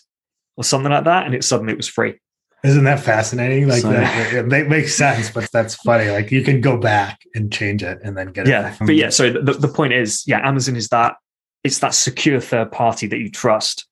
[0.56, 2.20] or something like that, and it suddenly it was free.
[2.62, 3.68] Isn't that fascinating?
[3.68, 6.10] Like so, that, it makes sense, but that's funny.
[6.10, 8.80] Like you can go back and change it and then get yeah, it.
[8.80, 9.08] Yeah, but yeah.
[9.10, 11.16] So the, the point is, yeah, Amazon is that
[11.62, 13.86] it's that secure third party that you trust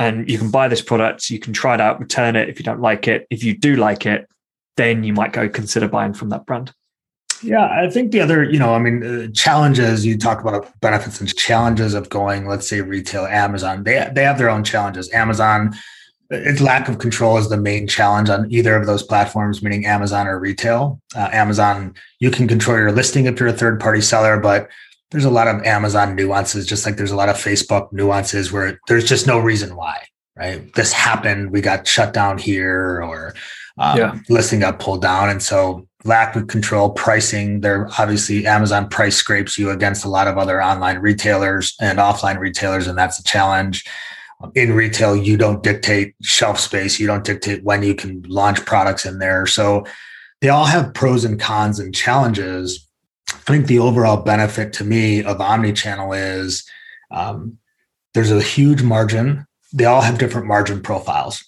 [0.00, 1.30] and you can buy this product.
[1.30, 3.26] You can try it out return it if you don't like it.
[3.30, 4.26] If you do like it
[4.80, 6.72] then you might go consider buying from that brand.
[7.42, 11.20] Yeah i think the other you know i mean uh, challenges you talk about benefits
[11.20, 13.84] and challenges of going let's say retail amazon.
[13.84, 15.12] They, they have their own challenges.
[15.12, 15.74] Amazon
[16.32, 20.26] its lack of control is the main challenge on either of those platforms meaning amazon
[20.26, 21.00] or retail.
[21.16, 24.68] Uh, amazon you can control your listing if you're a third party seller but
[25.10, 28.78] there's a lot of Amazon nuances, just like there's a lot of Facebook nuances where
[28.86, 29.96] there's just no reason why,
[30.36, 30.72] right?
[30.74, 33.34] This happened, we got shut down here, or
[33.78, 34.18] um, yeah.
[34.28, 35.28] listing got pulled down.
[35.28, 40.28] And so lack of control, pricing, there obviously Amazon price scrapes you against a lot
[40.28, 43.84] of other online retailers and offline retailers, and that's a challenge.
[44.54, 49.04] In retail, you don't dictate shelf space, you don't dictate when you can launch products
[49.04, 49.44] in there.
[49.46, 49.84] So
[50.40, 52.88] they all have pros and cons and challenges
[53.32, 56.68] I think the overall benefit to me of omni-channel is
[57.10, 57.58] um,
[58.14, 59.46] there's a huge margin.
[59.72, 61.44] They all have different margin profiles,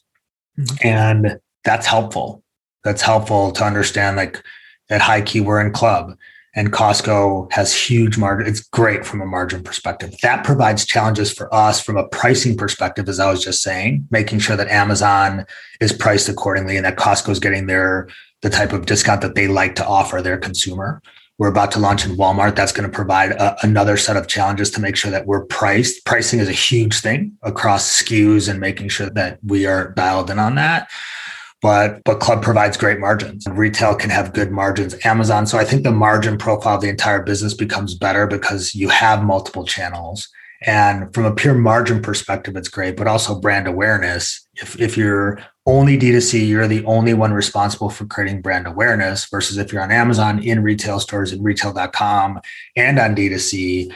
[0.59, 0.87] mm-hmm.
[0.87, 2.43] and that's helpful.
[2.85, 4.17] That's helpful to understand.
[4.17, 4.43] Like
[4.91, 6.17] at HighKey, we're in club,
[6.55, 8.47] and Costco has huge margin.
[8.47, 10.15] It's great from a margin perspective.
[10.23, 14.41] That provides challenges for us from a pricing perspective, as I was just saying, making
[14.41, 15.47] sure that Amazon
[15.81, 18.09] is priced accordingly and that Costco is getting their
[18.43, 21.01] the type of discount that they like to offer their consumer
[21.43, 22.55] we're about to launch in Walmart.
[22.55, 26.05] That's going to provide a, another set of challenges to make sure that we're priced.
[26.05, 30.39] Pricing is a huge thing across SKUs and making sure that we are dialed in
[30.39, 30.89] on that.
[31.61, 33.45] But but club provides great margins.
[33.51, 34.95] Retail can have good margins.
[35.05, 35.49] Amazon.
[35.49, 39.25] So I think the margin profile of the entire business becomes better because you have
[39.25, 40.29] multiple channels.
[40.65, 44.47] And from a pure margin perspective, it's great, but also brand awareness.
[44.55, 49.59] If, if you're only D2C, you're the only one responsible for creating brand awareness versus
[49.59, 52.41] if you're on Amazon, in retail stores, in retail.com,
[52.77, 53.93] and on D2C,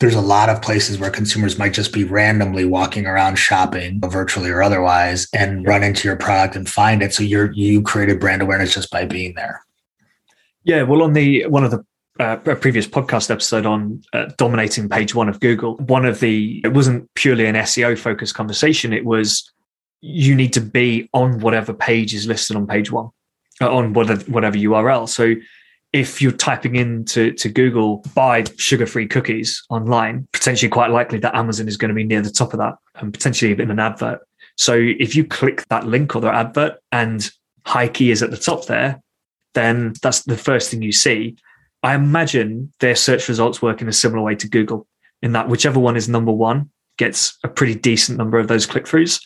[0.00, 4.48] there's a lot of places where consumers might just be randomly walking around shopping virtually
[4.48, 7.12] or otherwise and run into your product and find it.
[7.12, 9.64] So you're you created brand awareness just by being there.
[10.62, 11.84] Yeah, well, on the one of the
[12.18, 15.76] uh, a previous podcast episode on uh, dominating page one of Google.
[15.76, 18.92] One of the, it wasn't purely an SEO focused conversation.
[18.92, 19.50] It was
[20.00, 23.10] you need to be on whatever page is listed on page one,
[23.60, 25.08] uh, on whatever, whatever URL.
[25.08, 25.34] So
[25.92, 31.34] if you're typing into to Google buy sugar free cookies online, potentially quite likely that
[31.34, 34.20] Amazon is going to be near the top of that and potentially in an advert.
[34.56, 37.30] So if you click that link or their advert and
[37.64, 39.00] HighKey is at the top there,
[39.54, 41.36] then that's the first thing you see.
[41.82, 44.86] I imagine their search results work in a similar way to Google,
[45.22, 48.84] in that whichever one is number one gets a pretty decent number of those click
[48.84, 49.24] throughs.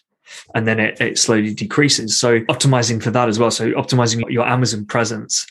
[0.55, 2.19] and then it, it slowly decreases.
[2.19, 3.51] So optimizing for that as well.
[3.51, 5.47] So optimizing your Amazon presence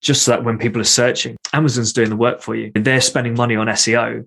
[0.00, 2.72] just so that when people are searching, Amazon's doing the work for you.
[2.74, 4.26] They're spending money on SEO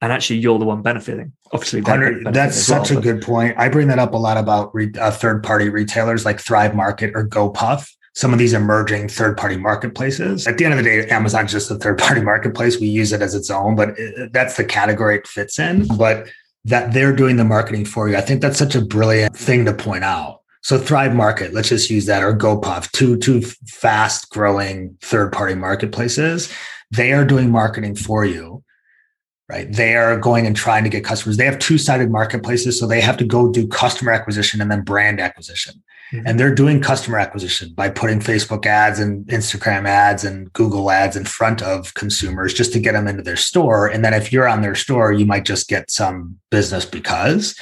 [0.00, 1.32] and actually you're the one benefiting.
[1.52, 3.56] Obviously, that's such well, a good point.
[3.58, 7.12] I bring that up a lot about re- uh, third party retailers like Thrive Market
[7.14, 7.90] or GoPuff.
[8.18, 10.48] Some of these emerging third party marketplaces.
[10.48, 12.80] At the end of the day, Amazon's just a third party marketplace.
[12.80, 15.86] We use it as its own, but uh, that's the category it fits in.
[15.96, 16.26] But
[16.64, 18.16] that they're doing the marketing for you.
[18.16, 20.40] I think that's such a brilliant thing to point out.
[20.62, 25.54] So Thrive Market, let's just use that, or GoPuff, two two fast growing third party
[25.54, 26.52] marketplaces.
[26.90, 28.64] They are doing marketing for you
[29.48, 29.72] right?
[29.72, 31.38] They are going and trying to get customers.
[31.38, 32.78] They have two sided marketplaces.
[32.78, 35.82] So they have to go do customer acquisition and then brand acquisition.
[36.12, 36.26] Mm-hmm.
[36.26, 41.16] And they're doing customer acquisition by putting Facebook ads and Instagram ads and Google ads
[41.16, 43.86] in front of consumers just to get them into their store.
[43.86, 47.58] And then if you're on their store, you might just get some business because.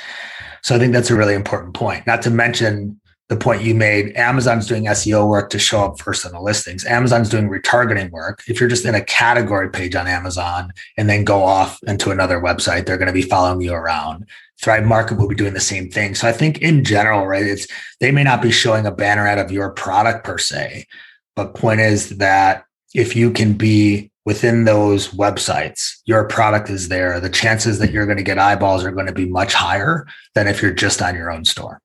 [0.62, 2.06] So I think that's a really important point.
[2.06, 6.24] Not to mention the point you made amazon's doing seo work to show up first
[6.24, 6.84] on the listings.
[6.84, 8.42] Amazon's doing retargeting work.
[8.48, 12.40] If you're just in a category page on amazon and then go off into another
[12.40, 14.26] website they're going to be following you around.
[14.62, 16.14] Thrive market will be doing the same thing.
[16.14, 17.66] So i think in general right it's
[18.00, 20.86] they may not be showing a banner ad of your product per se
[21.34, 27.18] but point is that if you can be within those websites your product is there.
[27.20, 30.48] The chances that you're going to get eyeballs are going to be much higher than
[30.48, 31.80] if you're just on your own store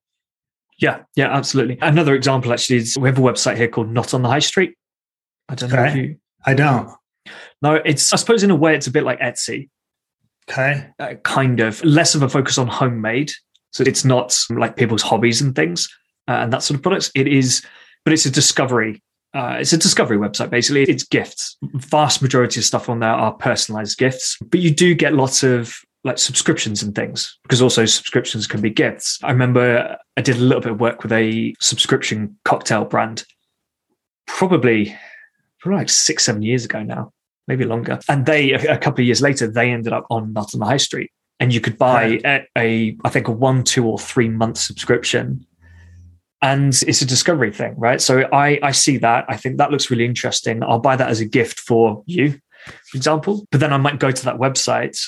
[0.82, 1.78] yeah, yeah, absolutely.
[1.82, 4.76] Another example actually is we have a website here called Not on the High Street.
[5.48, 5.82] I don't okay.
[5.82, 6.18] know if you.
[6.46, 6.90] I don't.
[7.62, 9.70] No, it's I suppose in a way it's a bit like Etsy.
[10.50, 10.90] Okay.
[11.00, 13.32] Uh, kind of less of a focus on homemade,
[13.72, 15.88] so it's not like people's hobbies and things
[16.28, 17.12] uh, and that sort of products.
[17.14, 17.64] It is,
[18.04, 19.04] but it's a discovery.
[19.34, 20.84] Uh, it's a discovery website basically.
[20.84, 21.58] It's gifts.
[21.62, 25.76] Vast majority of stuff on there are personalized gifts, but you do get lots of
[26.04, 29.20] like subscriptions and things because also subscriptions can be gifts.
[29.24, 33.26] I remember I did a little bit of work with a subscription cocktail brand,
[34.26, 34.96] probably,
[35.60, 37.12] probably like six, seven years ago now,
[37.48, 38.00] maybe longer.
[38.10, 40.78] And they, a, couple of years later, they ended up on Not on the High
[40.78, 41.12] Street.
[41.40, 45.46] And you could buy a, a, I think, a one, two, or three month subscription.
[46.44, 48.02] And it's a discovery thing, right?
[48.02, 49.26] So I, I see that.
[49.28, 50.64] I think that looks really interesting.
[50.64, 53.46] I'll buy that as a gift for you, for example.
[53.52, 55.00] But then I might go to that website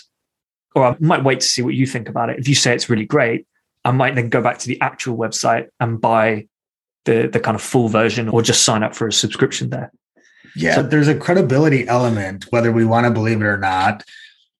[0.75, 2.39] or I might wait to see what you think about it.
[2.39, 3.45] If you say it's really great,
[3.85, 6.47] I might then go back to the actual website and buy
[7.05, 9.91] the the kind of full version or just sign up for a subscription there.
[10.55, 14.03] Yeah, so, there's a credibility element, whether we want to believe it or not.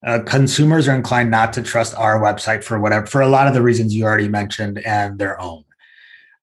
[0.05, 3.53] Uh, consumers are inclined not to trust our website for whatever, for a lot of
[3.53, 5.63] the reasons you already mentioned and their own.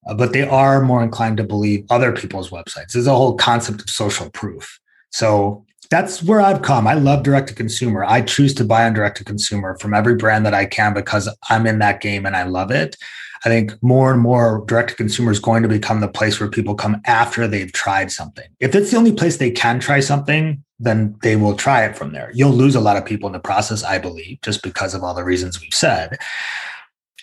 [0.07, 2.93] Uh, but they are more inclined to believe other people's websites.
[2.93, 4.81] There's a whole concept of social proof.
[5.11, 6.87] So that's where I've come.
[6.87, 8.05] I love direct to consumer.
[8.05, 11.29] I choose to buy on direct to consumer from every brand that I can because
[11.51, 12.97] I'm in that game and I love it.
[13.45, 16.49] I think more and more direct to consumer is going to become the place where
[16.49, 18.45] people come after they've tried something.
[18.61, 22.13] If it's the only place they can try something, then they will try it from
[22.13, 22.31] there.
[22.35, 25.15] You'll lose a lot of people in the process, I believe, just because of all
[25.15, 26.19] the reasons we've said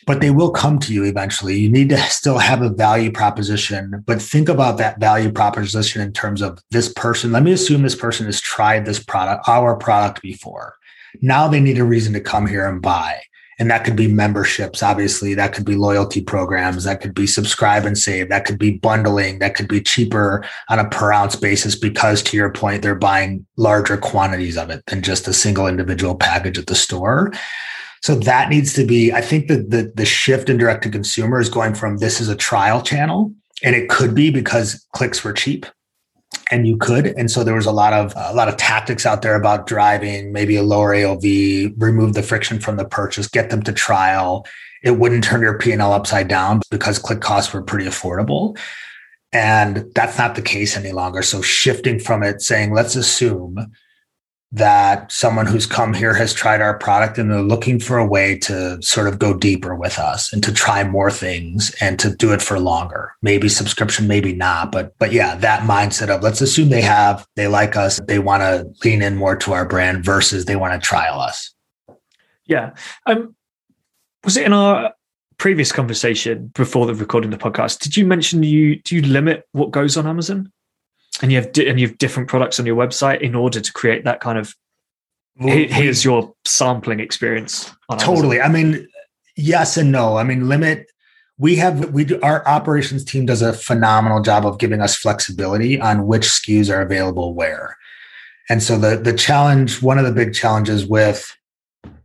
[0.07, 1.57] but they will come to you eventually.
[1.57, 6.13] You need to still have a value proposition, but think about that value proposition in
[6.13, 7.33] terms of this person.
[7.33, 10.75] Let me assume this person has tried this product, our product before.
[11.21, 13.21] Now they need a reason to come here and buy.
[13.59, 15.33] And that could be memberships, obviously.
[15.33, 16.83] That could be loyalty programs.
[16.83, 18.29] That could be subscribe and save.
[18.29, 19.39] That could be bundling.
[19.39, 23.47] That could be cheaper on a per ounce basis because, to your point, they're buying
[23.57, 27.33] larger quantities of it than just a single individual package at the store.
[28.07, 31.41] So that needs to be, I think that the, the shift in direct to consumer
[31.41, 33.33] is going from this is a trial channel,
[33.65, 35.65] and it could be because clicks were cheap
[36.49, 37.07] and you could.
[37.07, 40.31] And so there was a lot of a lot of tactics out there about driving
[40.31, 44.47] maybe a lower aov remove the friction from the purchase get them to trial.
[44.85, 48.57] It wouldn't turn your p&l upside down because click costs were pretty affordable.
[49.33, 51.23] And that's not the case any longer.
[51.23, 53.69] So shifting from it saying let's assume
[54.51, 58.37] that someone who's come here has tried our product and they're looking for a way
[58.37, 62.31] to sort of go deeper with us and to try more things and to do
[62.31, 63.11] it for longer.
[63.21, 67.47] Maybe subscription maybe not but but yeah that mindset of let's assume they have they
[67.47, 70.85] like us they want to lean in more to our brand versus they want to
[70.85, 71.53] trial us.
[72.45, 72.73] Yeah.
[73.05, 73.35] Um
[74.23, 74.93] was it in our
[75.37, 79.69] previous conversation before the recording the podcast did you mention you do you limit what
[79.69, 80.51] goes on amazon
[81.21, 83.73] and you have di- and you have different products on your website in order to
[83.73, 84.55] create that kind of
[85.39, 88.41] here's your sampling experience totally.
[88.41, 88.87] I mean
[89.35, 90.17] yes and no.
[90.17, 90.87] I mean limit
[91.37, 95.79] we have we do, our operations team does a phenomenal job of giving us flexibility
[95.79, 97.77] on which SKUs are available where.
[98.49, 101.36] And so the the challenge, one of the big challenges with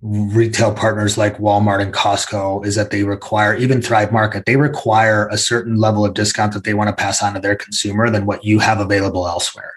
[0.02, 5.28] retail partners like Walmart and Costco is that they require, even Thrive Market, they require
[5.28, 8.26] a certain level of discount that they want to pass on to their consumer than
[8.26, 9.74] what you have available elsewhere.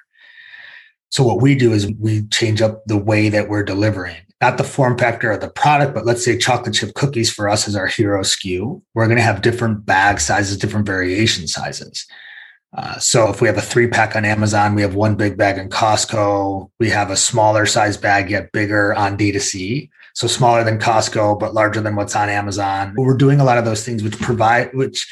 [1.09, 4.63] So what we do is we change up the way that we're delivering, not the
[4.63, 7.87] form factor of the product, but let's say chocolate chip cookies for us is our
[7.87, 8.81] hero SKU.
[8.95, 12.05] We're going to have different bag sizes, different variation sizes.
[12.78, 15.57] Uh, so if we have a three pack on Amazon, we have one big bag
[15.57, 16.69] in Costco.
[16.80, 19.89] We have a smaller size bag, yet bigger on D2C.
[20.13, 22.93] So smaller than Costco, but larger than what's on Amazon.
[22.97, 25.07] We're doing a lot of those things, which provide, which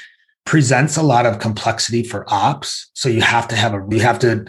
[0.45, 2.89] presents a lot of complexity for ops.
[2.93, 4.45] So you have to have a, you have to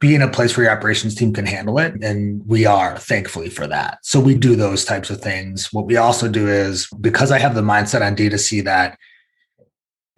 [0.00, 1.94] be in a place where your operations team can handle it.
[2.02, 3.98] And we are thankfully for that.
[4.02, 5.72] So we do those types of things.
[5.72, 8.98] What we also do is because I have the mindset on D2C that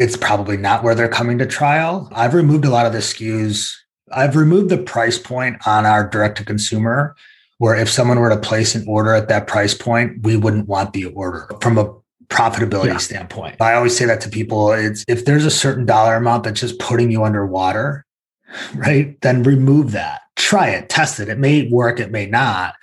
[0.01, 2.09] it's probably not where they're coming to trial.
[2.13, 3.77] I've removed a lot of the SKUs.
[4.11, 7.15] I've removed the price point on our direct to consumer,
[7.59, 10.95] where if someone were to place an order at that price point, we wouldn't want
[10.95, 11.95] the order from a
[12.29, 12.97] profitability yeah.
[12.97, 13.61] standpoint.
[13.61, 14.73] I always say that to people.
[14.73, 18.07] It's if there's a certain dollar amount that's just putting you underwater,
[18.75, 19.21] right?
[19.21, 20.23] Then remove that.
[20.37, 21.29] Try it, test it.
[21.29, 22.75] It may work, it may not.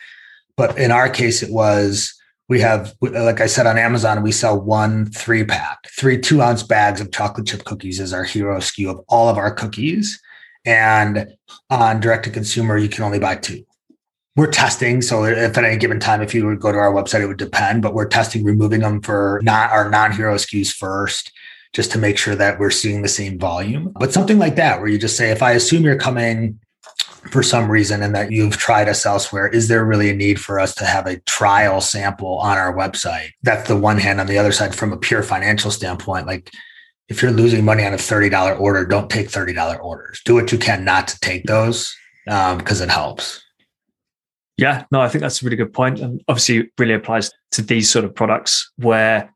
[0.55, 2.13] But in our case, it was
[2.49, 6.63] we have like i said on amazon we sell one three pack three two ounce
[6.63, 10.21] bags of chocolate chip cookies is our hero sku of all of our cookies.
[10.65, 11.27] And
[11.69, 13.65] on direct to consumer you can only buy two.
[14.35, 17.21] We're testing so if at any given time if you would go to our website
[17.21, 21.31] it would depend but we're testing removing them for not our non-hero skus first
[21.73, 23.93] just to make sure that we're seeing the same volume.
[23.99, 26.59] But something like that where you just say if i assume you're coming
[27.29, 30.59] for some reason and that you've tried us elsewhere, is there really a need for
[30.59, 33.29] us to have a trial sample on our website?
[33.43, 34.19] That's the one hand.
[34.19, 36.51] On the other side, from a pure financial standpoint, like
[37.09, 40.21] if you're losing money on a $30 order, don't take $30 orders.
[40.25, 43.43] Do what you can not to take those because um, it helps.
[44.57, 45.99] Yeah, no, I think that's a really good point.
[45.99, 49.33] And obviously, it really applies to these sort of products where,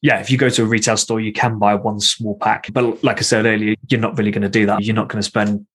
[0.00, 2.72] yeah, if you go to a retail store, you can buy one small pack.
[2.72, 4.82] But like I said earlier, you're not really going to do that.
[4.82, 5.66] You're not going to spend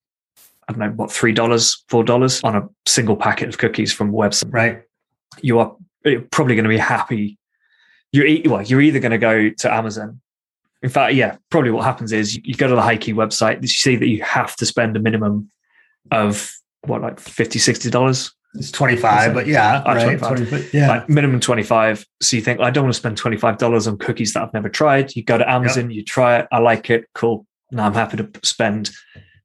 [0.67, 4.53] I don't know, what, $3, $4 on a single packet of cookies from a website,
[4.53, 4.83] right?
[5.41, 5.75] You are
[6.31, 7.37] probably going to be happy.
[8.11, 10.21] You're, well, you're either going to go to Amazon.
[10.83, 13.95] In fact, yeah, probably what happens is you go to the HighKey website, you see
[13.95, 15.49] that you have to spend a minimum
[16.11, 16.51] of
[16.81, 18.31] what, like 50 $60?
[18.55, 20.19] It's 25, but yeah, uh, right?
[20.19, 20.73] 25.
[20.73, 20.87] yeah.
[20.87, 22.05] Like minimum 25.
[22.21, 25.15] So you think, I don't want to spend $25 on cookies that I've never tried.
[25.15, 25.95] You go to Amazon, yep.
[25.95, 26.47] you try it.
[26.51, 27.05] I like it.
[27.13, 27.45] Cool.
[27.71, 28.91] Now I'm happy to spend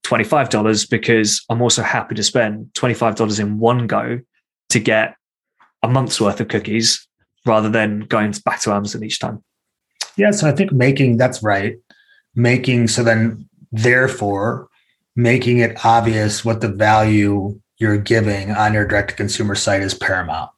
[0.05, 4.21] $25 because I'm also happy to spend $25 in one go
[4.71, 5.17] to get
[5.83, 7.07] a month's worth of cookies
[7.45, 9.43] rather than going back to Amazon each time.
[10.17, 10.31] Yeah.
[10.31, 11.77] So I think making that's right.
[12.35, 14.69] Making so then, therefore,
[15.17, 19.95] making it obvious what the value you're giving on your direct to consumer site is
[19.95, 20.51] paramount.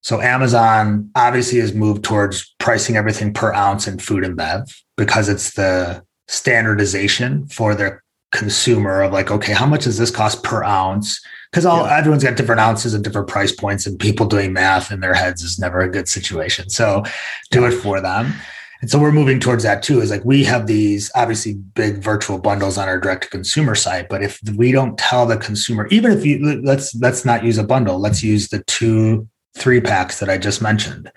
[0.00, 5.28] So Amazon obviously has moved towards pricing everything per ounce in food and bev because
[5.28, 8.01] it's the standardization for their
[8.32, 11.20] consumer of like, okay, how much does this cost per ounce?
[11.50, 11.98] Because all yeah.
[11.98, 15.42] everyone's got different ounces and different price points, and people doing math in their heads
[15.42, 16.70] is never a good situation.
[16.70, 17.04] So
[17.50, 18.32] do it for them.
[18.80, 20.00] And so we're moving towards that too.
[20.00, 24.08] Is like we have these obviously big virtual bundles on our direct to consumer site,
[24.08, 27.64] but if we don't tell the consumer, even if you let's let's not use a
[27.64, 31.12] bundle, let's use the two three packs that I just mentioned.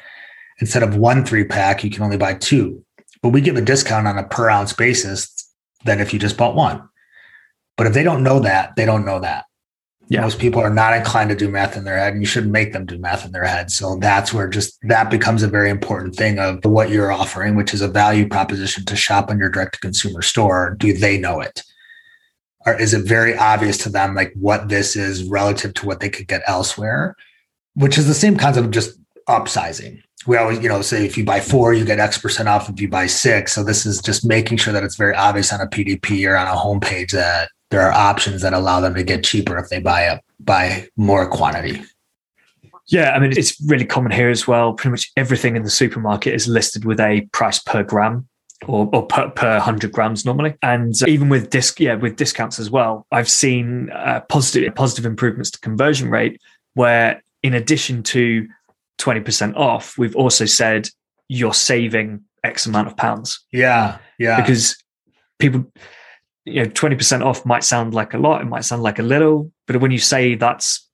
[0.60, 2.86] Instead of one three pack, you can only buy two,
[3.24, 5.34] but we give a discount on a per ounce basis
[5.86, 6.88] than if you just bought one.
[7.78, 9.46] But if they don't know that, they don't know that.
[10.08, 10.22] Yeah.
[10.22, 12.74] Most people are not inclined to do math in their head, and you shouldn't make
[12.74, 13.72] them do math in their head.
[13.72, 17.74] So that's where just that becomes a very important thing of what you're offering, which
[17.74, 20.76] is a value proposition to shop on your direct to consumer store.
[20.80, 21.64] Do they know it?
[22.68, 26.10] Or is it very obvious to them, like what this is relative to what they
[26.10, 27.16] could get elsewhere?
[27.74, 30.02] Which is the same concept of just upsizing.
[30.28, 32.80] We always, you know, say if you buy four, you get X percent off if
[32.80, 33.54] you buy six.
[33.54, 36.48] So this is just making sure that it's very obvious on a PDP or on
[36.48, 40.04] a homepage that there are options that allow them to get cheaper if they buy
[40.04, 41.84] a buy more quantity.
[42.88, 44.74] Yeah, I mean it's really common here as well.
[44.74, 48.30] Pretty much everything in the supermarket is listed with a price per gram
[48.66, 50.56] or, or per, per 100 grams normally.
[50.62, 55.52] And even with disc, yeah, with discounts as well, I've seen uh, positive positive improvements
[55.52, 56.40] to conversion rate
[56.76, 58.48] where in addition to
[59.00, 60.88] 20% off, we've also said
[61.28, 63.44] you're saving X amount of pounds.
[63.52, 63.98] Yeah.
[64.18, 64.40] Yeah.
[64.40, 64.78] Because
[65.40, 65.66] people
[66.46, 69.52] you know 20% off might sound like a lot it might sound like a little
[69.68, 70.88] but when you say that's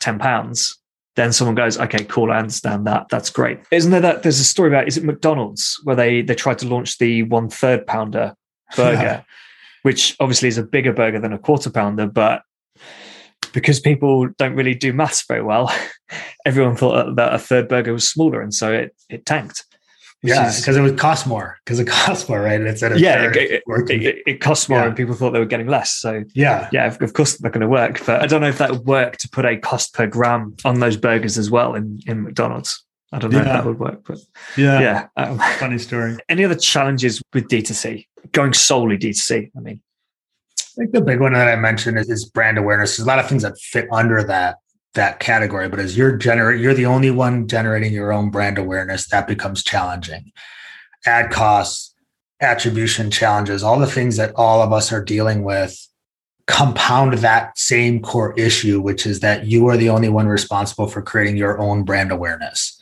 [0.00, 0.78] 10 pounds
[1.16, 4.44] then someone goes okay cool i understand that that's great isn't there that there's a
[4.44, 8.34] story about is it mcdonald's where they they tried to launch the one third pounder
[8.76, 9.24] burger
[9.82, 12.42] which obviously is a bigger burger than a quarter pounder but
[13.54, 15.72] because people don't really do maths very well,
[16.44, 19.64] everyone thought that a third burger was smaller, and so it it tanked.
[20.24, 21.58] Yeah, because it would cost more.
[21.64, 22.60] Because it costs more, right?
[22.60, 24.86] It's at a yeah, it, it, it, it, costs more, yeah.
[24.86, 25.92] and people thought they were getting less.
[25.92, 28.04] So yeah, yeah, of, of course they're going to work.
[28.06, 30.80] But I don't know if that would work to put a cost per gram on
[30.80, 32.82] those burgers as well in in McDonald's.
[33.12, 33.44] I don't know yeah.
[33.44, 34.18] if that would work, but
[34.56, 35.06] yeah, yeah.
[35.16, 36.16] Um, Funny story.
[36.28, 38.06] Any other challenges with D2C?
[38.32, 39.50] Going solely D2C.
[39.56, 39.80] I mean,
[40.58, 42.96] I think the big one that I mentioned is, is brand awareness.
[42.96, 44.56] There's a lot of things that fit under that
[44.94, 49.08] that category, but as you're generate, you're the only one generating your own brand awareness.
[49.08, 50.32] That becomes challenging.
[51.06, 51.94] Ad costs,
[52.40, 55.76] attribution challenges, all the things that all of us are dealing with
[56.46, 61.02] compound that same core issue, which is that you are the only one responsible for
[61.02, 62.80] creating your own brand awareness.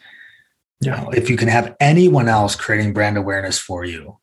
[0.80, 0.98] Yeah.
[0.98, 4.18] You know, if you can have anyone else creating brand awareness for you,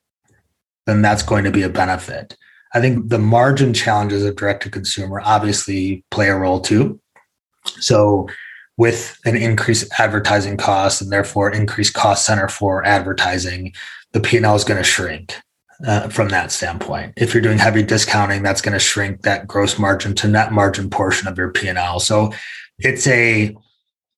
[0.86, 2.36] then that's going to be a benefit.
[2.74, 7.00] I think the margin challenges of direct to consumer obviously play a role too.
[7.66, 8.28] So,
[8.78, 13.74] with an increased advertising cost and therefore increased cost center for advertising,
[14.14, 15.36] the P&L is going to shrink
[15.86, 17.14] uh, from that standpoint.
[17.18, 20.89] If you're doing heavy discounting, that's going to shrink that gross margin to net margin
[20.89, 21.99] portion of your P&L.
[21.99, 22.32] So,
[22.80, 23.55] it's a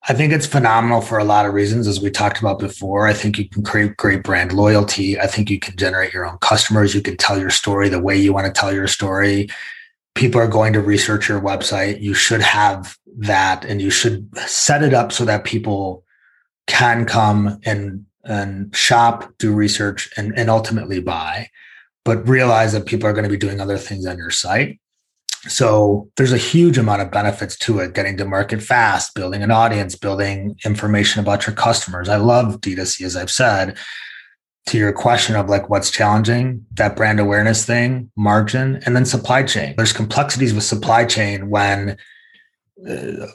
[0.09, 3.05] I think it's phenomenal for a lot of reasons, as we talked about before.
[3.05, 5.19] I think you can create great brand loyalty.
[5.19, 6.95] I think you can generate your own customers.
[6.95, 9.47] You can tell your story the way you want to tell your story.
[10.15, 12.01] People are going to research your website.
[12.01, 16.03] You should have that and you should set it up so that people
[16.68, 21.49] can come and, and shop, do research, and, and ultimately buy.
[22.03, 24.80] But realize that people are going to be doing other things on your site.
[25.47, 29.51] So there's a huge amount of benefits to it, getting to market fast, building an
[29.51, 32.09] audience, building information about your customers.
[32.09, 33.78] I love D2C, as I've said.
[34.68, 39.41] To your question of like what's challenging, that brand awareness thing, margin, and then supply
[39.41, 39.74] chain.
[39.76, 41.97] There's complexities with supply chain when
[42.88, 43.27] uh,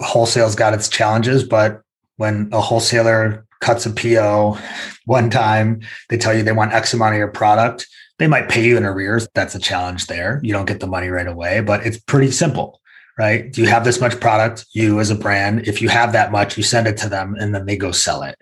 [0.00, 1.82] wholesale's got its challenges, but
[2.16, 4.58] when a wholesaler cuts a PO
[5.06, 7.86] one time, they tell you they want X amount of your product
[8.18, 9.28] they might pay you in arrears.
[9.34, 10.40] That's a challenge there.
[10.42, 12.80] You don't get the money right away, but it's pretty simple,
[13.18, 13.52] right?
[13.52, 14.66] Do you have this much product?
[14.72, 17.54] You as a brand, if you have that much, you send it to them and
[17.54, 18.36] then they go sell it.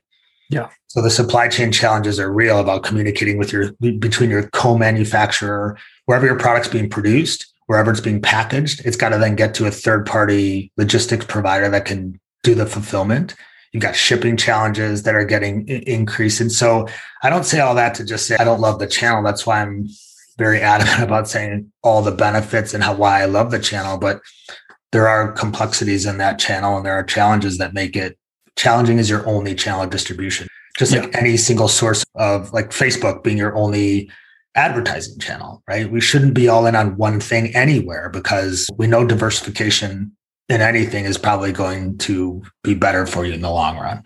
[0.51, 0.69] Yeah.
[0.89, 6.27] So the supply chain challenges are real about communicating with your between your co-manufacturer, wherever
[6.27, 9.71] your product's being produced, wherever it's being packaged, it's got to then get to a
[9.71, 13.35] third-party logistics provider that can do the fulfillment.
[13.73, 16.41] You've got shipping challenges that are getting increased.
[16.41, 16.89] And so
[17.23, 19.23] I don't say all that to just say I don't love the channel.
[19.23, 19.89] That's why I'm
[20.37, 23.97] very adamant about saying all the benefits and how why I love the channel.
[23.99, 24.21] But
[24.91, 28.19] there are complexities in that channel and there are challenges that make it
[28.57, 30.49] challenging as your only channel of distribution.
[30.79, 31.19] Just like yeah.
[31.19, 34.11] any single source of like Facebook being your only
[34.55, 35.91] advertising channel, right?
[35.91, 40.13] We shouldn't be all in on one thing anywhere because we know diversification
[40.49, 44.03] in anything is probably going to be better for you in the long run.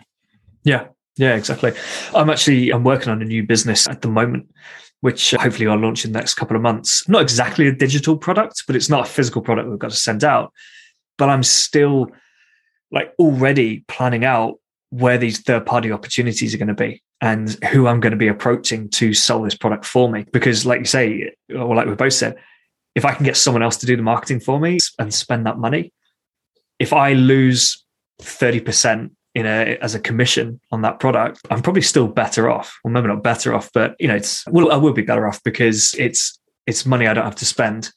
[0.63, 0.87] Yeah.
[1.17, 1.73] Yeah, exactly.
[2.13, 4.47] I'm actually I'm working on a new business at the moment,
[5.01, 7.09] which hopefully I'll launch in the next couple of months.
[7.09, 10.23] Not exactly a digital product, but it's not a physical product we've got to send
[10.23, 10.53] out.
[11.17, 12.11] But I'm still
[12.91, 14.59] like already planning out
[14.91, 18.27] where these third party opportunities are going to be and who I'm going to be
[18.27, 20.25] approaching to sell this product for me.
[20.31, 22.35] Because, like you say, or like we both said,
[22.95, 25.57] if I can get someone else to do the marketing for me and spend that
[25.57, 25.93] money,
[26.79, 27.83] if I lose
[28.21, 32.75] 30% in a as a commission on that product, I'm probably still better off.
[32.83, 35.43] Well, maybe not better off, but you know, it's well, I will be better off
[35.43, 37.91] because it's it's money I don't have to spend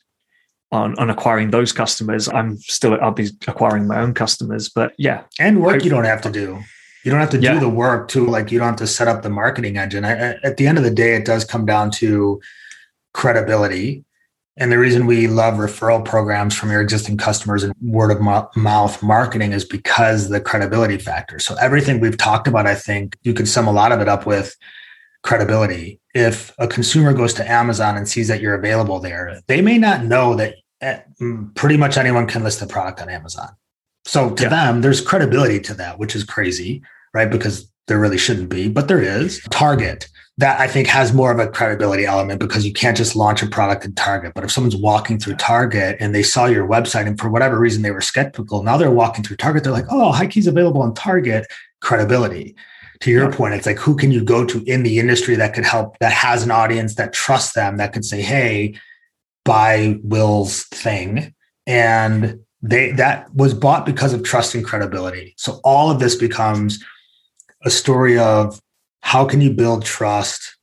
[0.71, 2.29] on on acquiring those customers.
[2.29, 6.21] I'm still I'll be acquiring my own customers, but yeah, and work you don't have
[6.23, 6.63] to do.
[7.05, 8.27] You don't have to do the work too.
[8.27, 10.05] Like you don't have to set up the marketing engine.
[10.05, 12.41] I, at the end of the day, it does come down to
[13.15, 14.05] credibility
[14.61, 18.21] and the reason we love referral programs from your existing customers and word of
[18.55, 21.39] mouth marketing is because the credibility factor.
[21.39, 24.27] So everything we've talked about, I think you could sum a lot of it up
[24.27, 24.55] with
[25.23, 25.99] credibility.
[26.15, 30.05] If a consumer goes to Amazon and sees that you're available there, they may not
[30.05, 31.01] know that eh,
[31.55, 33.49] pretty much anyone can list the product on Amazon.
[34.11, 34.49] So to yeah.
[34.49, 36.83] them, there's credibility to that, which is crazy,
[37.15, 37.31] right?
[37.31, 39.41] Because there really shouldn't be, but there is.
[39.51, 40.09] Target
[40.39, 43.47] that I think has more of a credibility element because you can't just launch a
[43.47, 44.33] product in Target.
[44.35, 47.83] But if someone's walking through Target and they saw your website and for whatever reason
[47.83, 51.47] they were skeptical, now they're walking through Target, they're like, oh, HighKey's available on Target,
[51.81, 52.57] credibility.
[53.03, 55.65] To your point, it's like who can you go to in the industry that could
[55.65, 58.75] help, that has an audience that trusts them, that could say, hey,
[59.45, 61.33] buy Will's thing.
[61.67, 65.35] And they that was bought because of trust and credibility.
[65.37, 66.83] So all of this becomes
[67.65, 68.61] a story of
[69.03, 70.57] how can you build trust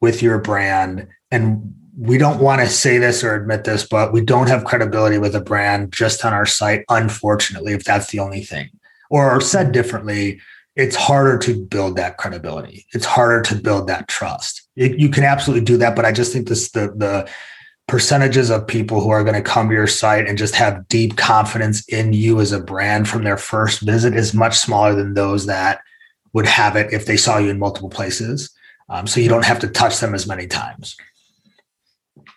[0.00, 4.22] with your brand and we don't want to say this or admit this, but we
[4.22, 8.42] don't have credibility with a brand just on our site, unfortunately, if that's the only
[8.42, 8.70] thing.
[9.10, 10.40] Or said differently,
[10.74, 12.86] it's harder to build that credibility.
[12.94, 14.62] It's harder to build that trust.
[14.74, 17.28] It, you can absolutely do that, but I just think this the the
[17.88, 21.16] percentages of people who are going to come to your site and just have deep
[21.16, 25.46] confidence in you as a brand from their first visit is much smaller than those
[25.46, 25.80] that
[26.32, 28.50] would have it if they saw you in multiple places.
[28.88, 30.96] Um, so you don't have to touch them as many times.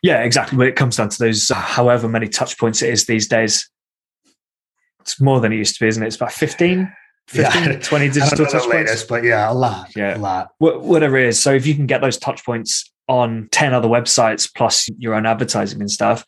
[0.02, 0.58] Yeah, exactly.
[0.58, 3.70] When it comes down to those, uh, however many touch points it is these days,
[5.02, 6.08] it's more than it used to be, isn't it?
[6.08, 6.92] It's about 15,
[7.28, 7.80] 15 yeah.
[7.80, 9.04] 20 digital touch points.
[9.04, 9.96] But yeah, a lot.
[9.96, 10.52] Yeah, a lot.
[10.60, 11.40] Whatever it is.
[11.40, 15.26] So if you can get those touch points on 10 other websites plus your own
[15.26, 16.26] advertising and stuff,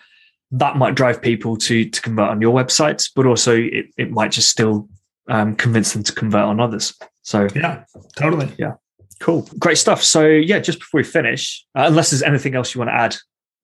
[0.51, 4.31] that might drive people to to convert on your websites, but also it, it might
[4.31, 4.87] just still
[5.27, 6.97] um, convince them to convert on others.
[7.23, 7.83] So yeah,
[8.15, 8.49] totally.
[8.57, 8.73] Yeah.
[9.19, 9.47] Cool.
[9.59, 10.03] Great stuff.
[10.03, 13.15] So yeah, just before we finish, uh, unless there's anything else you want to add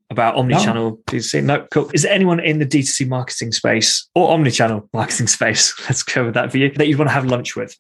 [0.10, 1.00] about omnichannel no.
[1.08, 1.44] D2C.
[1.44, 1.90] No, cool.
[1.94, 5.80] Is there anyone in the D2C marketing space or omnichannel marketing space?
[5.90, 7.78] Let's go with that for you that you'd want to have lunch with.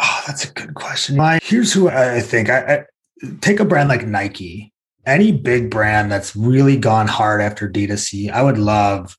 [0.00, 1.16] Oh, that's a good question.
[1.16, 2.50] My, here's who I think.
[2.50, 2.84] I, I
[3.40, 4.72] take a brand like Nike.
[5.06, 9.16] Any big brand that's really gone hard after D2C, I would love.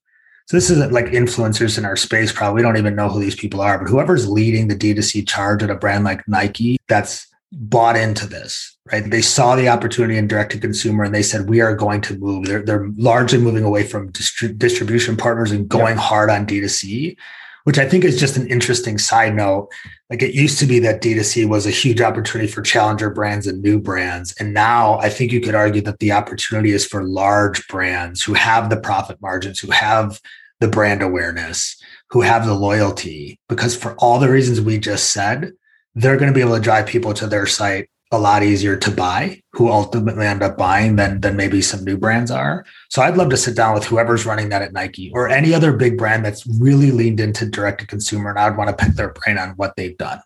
[0.47, 2.31] So this isn't like influencers in our space.
[2.31, 5.63] Probably we don't even know who these people are, but whoever's leading the D2C charge
[5.63, 9.09] at a brand like Nike, that's bought into this, right?
[9.09, 12.17] They saw the opportunity in direct to consumer and they said, we are going to
[12.17, 12.45] move.
[12.45, 16.05] They're, they're largely moving away from distri- distribution partners and going yep.
[16.05, 17.15] hard on D2C,
[17.63, 19.69] which I think is just an interesting side note.
[20.09, 23.61] Like it used to be that D2C was a huge opportunity for challenger brands and
[23.61, 24.35] new brands.
[24.39, 28.33] And now I think you could argue that the opportunity is for large brands who
[28.35, 30.21] have the profit margins, who have
[30.59, 31.75] the brand awareness,
[32.11, 35.51] who have the loyalty, because for all the reasons we just said,
[35.95, 38.91] they're going to be able to drive people to their site a lot easier to
[38.91, 42.65] buy who ultimately end up buying than than maybe some new brands are.
[42.89, 45.73] So I'd love to sit down with whoever's running that at Nike or any other
[45.73, 49.13] big brand that's really leaned into direct to consumer and I'd want to pick their
[49.13, 50.21] brain on what they've done.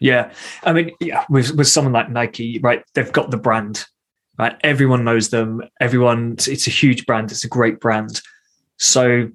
[0.00, 0.32] Yeah.
[0.62, 2.84] I mean, yeah, with with someone like Nike, right?
[2.94, 3.86] They've got the brand,
[4.38, 4.56] right?
[4.62, 5.62] Everyone knows them.
[5.80, 8.20] Everyone it's a huge brand, it's a great brand.
[8.76, 9.30] So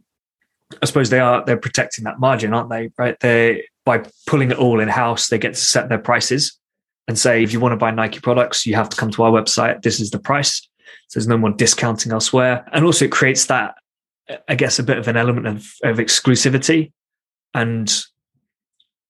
[0.81, 2.91] I suppose they are they're protecting that margin, aren't they?
[2.97, 3.19] Right?
[3.19, 6.57] They by pulling it all in house, they get to set their prices
[7.07, 9.31] and say, if you want to buy Nike products, you have to come to our
[9.31, 9.81] website.
[9.81, 10.67] This is the price.
[11.07, 12.65] So there's no more discounting elsewhere.
[12.71, 13.75] And also it creates that,
[14.47, 16.91] I guess, a bit of an element of, of exclusivity
[17.53, 17.93] and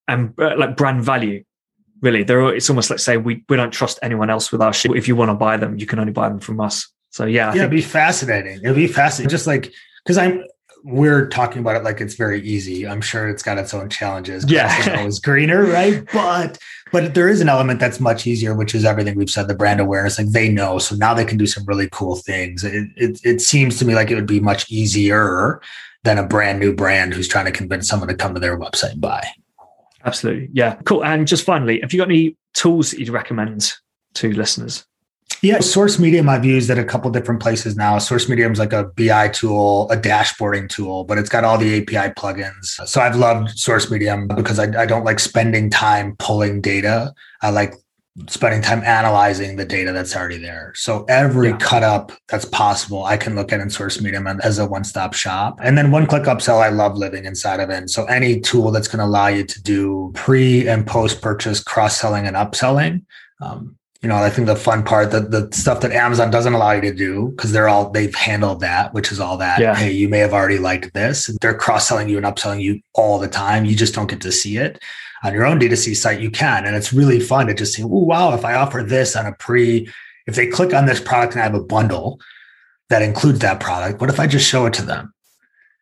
[0.06, 1.44] and uh, like brand value.
[2.02, 4.92] Really, there it's almost like saying we we don't trust anyone else with our shit.
[4.94, 6.92] If you want to buy them, you can only buy them from us.
[7.10, 8.60] So yeah, I yeah, think- it'd be fascinating.
[8.62, 9.30] It'd be fascinating.
[9.30, 9.72] Just like
[10.04, 10.44] because I'm
[10.84, 12.86] we're talking about it like it's very easy.
[12.86, 14.44] I'm sure it's got its own challenges.
[14.46, 14.70] Yeah,
[15.00, 16.06] it's greener, right?
[16.12, 16.58] But
[16.92, 19.48] but there is an element that's much easier, which is everything we've said.
[19.48, 22.62] The brand awareness, like they know, so now they can do some really cool things.
[22.62, 25.62] It it, it seems to me like it would be much easier
[26.04, 28.92] than a brand new brand who's trying to convince someone to come to their website
[28.92, 29.26] and buy.
[30.04, 31.02] Absolutely, yeah, cool.
[31.02, 33.72] And just finally, have you got any tools that you'd recommend
[34.14, 34.84] to listeners?
[35.44, 37.98] Yeah, Source Medium I've used at a couple different places now.
[37.98, 41.82] Source Medium is like a BI tool, a dashboarding tool, but it's got all the
[41.82, 42.64] API plugins.
[42.86, 47.12] So I've loved Source Medium because I, I don't like spending time pulling data.
[47.42, 47.74] I like
[48.28, 50.72] spending time analyzing the data that's already there.
[50.76, 51.58] So every yeah.
[51.58, 55.58] cut up that's possible, I can look at in Source Medium as a one-stop shop.
[55.62, 57.90] And then one click upsell, I love living inside of it.
[57.90, 62.26] So any tool that's going to allow you to do pre and post purchase cross-selling
[62.26, 63.04] and upselling.
[63.42, 66.72] Um, you know, I think the fun part, that the stuff that Amazon doesn't allow
[66.72, 69.58] you to do, because they're all they've handled that, which is all that.
[69.58, 69.74] Yeah.
[69.74, 71.34] Hey, you may have already liked this.
[71.40, 73.64] They're cross-selling you and upselling you all the time.
[73.64, 74.78] You just don't get to see it.
[75.24, 76.66] On your own D2C site, you can.
[76.66, 79.32] And it's really fun to just say, oh wow, if I offer this on a
[79.32, 79.88] pre,
[80.26, 82.20] if they click on this product and I have a bundle
[82.90, 85.12] that includes that product, what if I just show it to them?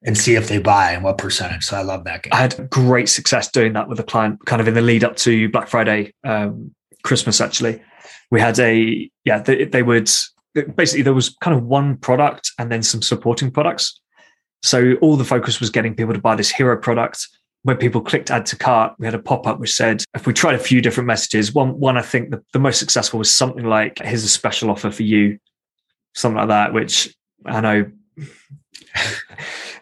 [0.04, 1.62] and see if they buy and what percentage.
[1.62, 2.32] So I love that game.
[2.32, 5.14] I had great success doing that with a client kind of in the lead up
[5.18, 7.80] to Black Friday, um, Christmas actually
[8.32, 10.10] we had a yeah they, they would
[10.74, 14.00] basically there was kind of one product and then some supporting products
[14.62, 17.28] so all the focus was getting people to buy this hero product
[17.64, 20.54] when people clicked add to cart we had a pop-up which said if we tried
[20.54, 23.98] a few different messages one one i think the, the most successful was something like
[23.98, 25.38] here's a special offer for you
[26.14, 27.14] something like that which
[27.46, 27.84] i know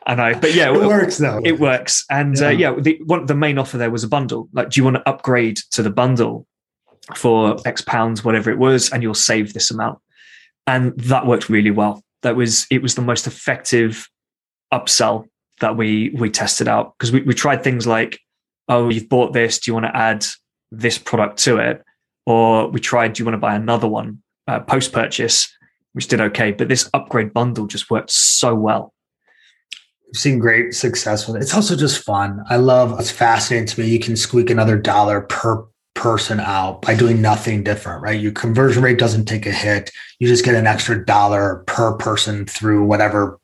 [0.06, 1.40] I know, but yeah, it works though.
[1.44, 4.48] It works, and yeah, uh, yeah the one the main offer there was a bundle.
[4.52, 6.46] Like, do you want to upgrade to the bundle?
[7.14, 9.98] For X pounds, whatever it was, and you'll save this amount.
[10.66, 12.02] And that worked really well.
[12.22, 14.08] That was it was the most effective
[14.72, 15.26] upsell
[15.60, 18.18] that we we tested out because we, we tried things like,
[18.68, 20.24] oh, you've bought this, do you want to add
[20.70, 21.82] this product to it?
[22.26, 25.52] Or we tried, do you want to buy another one uh, post purchase?
[25.92, 26.52] which did okay.
[26.52, 28.94] But this upgrade bundle just worked so well.
[30.08, 31.42] I've seen great success with it.
[31.42, 32.42] It's also just fun.
[32.48, 33.88] I love it's fascinating to me.
[33.88, 38.20] You can squeak another dollar per person out by doing nothing different, right?
[38.20, 39.90] Your conversion rate doesn't take a hit.
[40.18, 43.38] You just get an extra dollar per person through whatever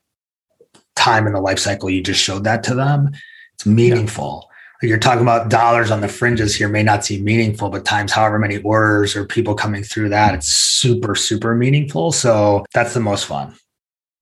[0.95, 3.11] time in the life cycle you just showed that to them.
[3.55, 4.49] It's meaningful.
[4.83, 4.89] Yeah.
[4.89, 8.39] You're talking about dollars on the fringes here may not seem meaningful, but times however
[8.39, 12.13] many orders or people coming through that, it's super, super meaningful.
[12.13, 13.55] So that's the most fun.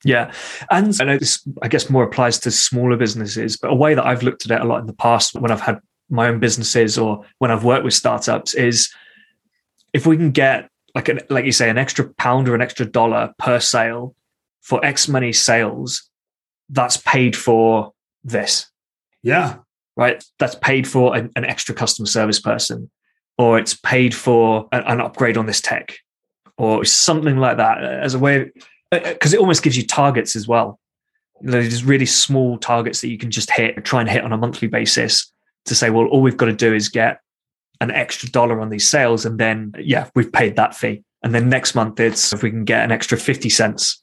[0.04, 0.32] Yeah.
[0.70, 4.06] And I know this, I guess, more applies to smaller businesses, but a way that
[4.06, 5.80] I've looked at it a lot in the past when I've had
[6.14, 8.92] my own businesses or when I've worked with startups is
[9.92, 12.86] if we can get like an, like you say, an extra pound or an extra
[12.86, 14.14] dollar per sale
[14.62, 16.08] for X money sales,
[16.70, 17.92] that's paid for
[18.22, 18.70] this.
[19.22, 19.56] Yeah.
[19.96, 20.24] Right.
[20.38, 22.90] That's paid for an, an extra customer service person,
[23.38, 25.96] or it's paid for an, an upgrade on this tech,
[26.56, 28.50] or something like that as a way,
[28.92, 30.78] uh, uh, because it almost gives you targets as well.
[31.40, 34.68] There's really small targets that you can just hit, try and hit on a monthly
[34.68, 35.32] basis
[35.66, 37.20] to say, well, all we've got to do is get
[37.80, 39.24] an extra dollar on these sales.
[39.24, 41.02] And then, yeah, we've paid that fee.
[41.22, 44.02] And then next month, it's if we can get an extra 50 cents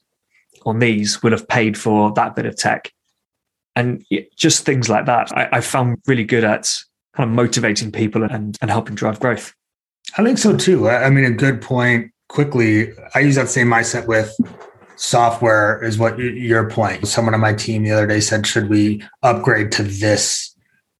[0.66, 2.92] on these, we'll have paid for that bit of tech.
[3.74, 4.04] And
[4.36, 6.70] just things like that, I, I found really good at
[7.14, 9.54] kind of motivating people and, and helping drive growth.
[10.18, 10.88] I think so too.
[10.88, 12.92] I mean, a good point quickly.
[13.14, 14.34] I use that same mindset with
[14.96, 17.06] software, is what your point.
[17.06, 20.51] Someone on my team the other day said, Should we upgrade to this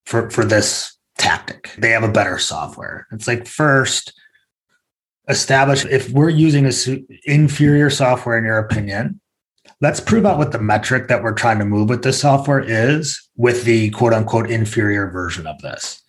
[0.07, 1.71] for for this tactic.
[1.79, 3.07] They have a better software.
[3.13, 4.13] It's like first
[5.29, 6.73] establish if we're using a
[7.25, 9.21] inferior software in your opinion,
[9.81, 13.21] let's prove out what the metric that we're trying to move with this software is
[13.37, 16.03] with the quote unquote inferior version of this.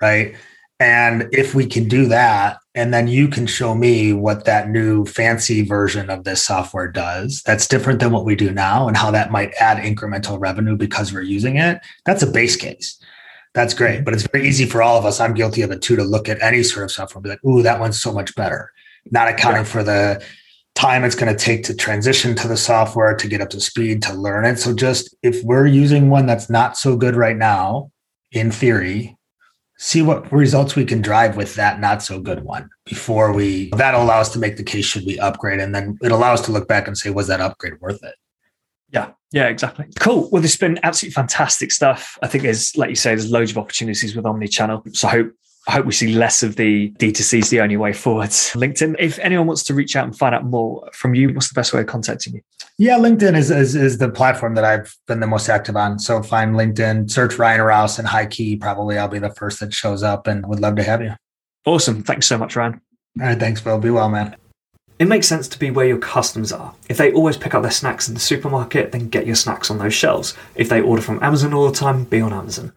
[0.00, 0.34] Right?
[0.78, 5.04] And if we can do that, and then you can show me what that new
[5.04, 9.10] fancy version of this software does that's different than what we do now and how
[9.10, 12.99] that might add incremental revenue because we're using it, that's a base case
[13.54, 14.04] that's great.
[14.04, 15.20] But it's very easy for all of us.
[15.20, 17.44] I'm guilty of it too to look at any sort of software and be like,
[17.44, 18.70] ooh, that one's so much better.
[19.10, 20.22] Not accounting for the
[20.74, 24.02] time it's going to take to transition to the software, to get up to speed,
[24.02, 24.58] to learn it.
[24.58, 27.90] So just if we're using one that's not so good right now,
[28.32, 29.16] in theory,
[29.78, 34.02] see what results we can drive with that not so good one before we that'll
[34.02, 36.52] allow us to make the case should we upgrade and then it allows us to
[36.52, 38.14] look back and say was that upgrade worth it
[38.92, 39.86] yeah, yeah, exactly.
[39.98, 40.28] Cool.
[40.30, 42.18] Well, this has been absolutely fantastic stuff.
[42.22, 44.82] I think there's, like you say, there's loads of opportunities with Omni-channel.
[44.92, 45.32] So I hope
[45.68, 48.30] I hope we see less of the D2C is the only way forward.
[48.30, 48.96] LinkedIn.
[48.98, 51.72] If anyone wants to reach out and find out more from you, what's the best
[51.72, 52.40] way of contacting you?
[52.78, 55.98] Yeah, LinkedIn is, is, is the platform that I've been the most active on.
[55.98, 58.58] So find LinkedIn, search Ryan Rouse and HighKey.
[58.58, 61.12] Probably I'll be the first that shows up and would love to have you.
[61.66, 62.02] Awesome.
[62.02, 62.80] Thanks so much, Ryan.
[63.20, 63.38] All right.
[63.38, 63.78] Thanks, Bill.
[63.78, 64.39] Be well, man.
[65.00, 66.74] It makes sense to be where your customers are.
[66.90, 69.78] If they always pick up their snacks in the supermarket, then get your snacks on
[69.78, 70.34] those shelves.
[70.54, 72.74] If they order from Amazon all the time, be on Amazon.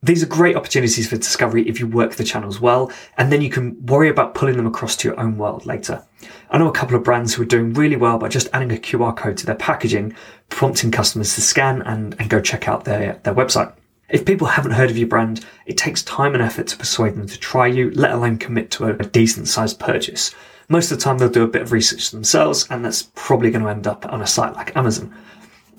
[0.00, 3.50] These are great opportunities for discovery if you work the channels well, and then you
[3.50, 6.04] can worry about pulling them across to your own world later.
[6.50, 8.76] I know a couple of brands who are doing really well by just adding a
[8.80, 10.14] QR code to their packaging,
[10.50, 13.72] prompting customers to scan and, and go check out their, their website.
[14.08, 17.26] If people haven't heard of your brand, it takes time and effort to persuade them
[17.26, 20.32] to try you, let alone commit to a, a decent sized purchase.
[20.68, 23.62] Most of the time, they'll do a bit of research themselves, and that's probably going
[23.62, 25.14] to end up on a site like Amazon.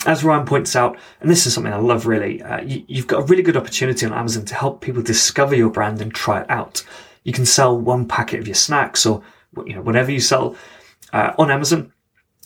[0.06, 3.24] As Ryan points out, and this is something I love really, uh, you, you've got
[3.24, 6.50] a really good opportunity on Amazon to help people discover your brand and try it
[6.50, 6.86] out.
[7.24, 9.22] You can sell one packet of your snacks or
[9.66, 10.56] you know whatever you sell
[11.12, 11.92] uh, on Amazon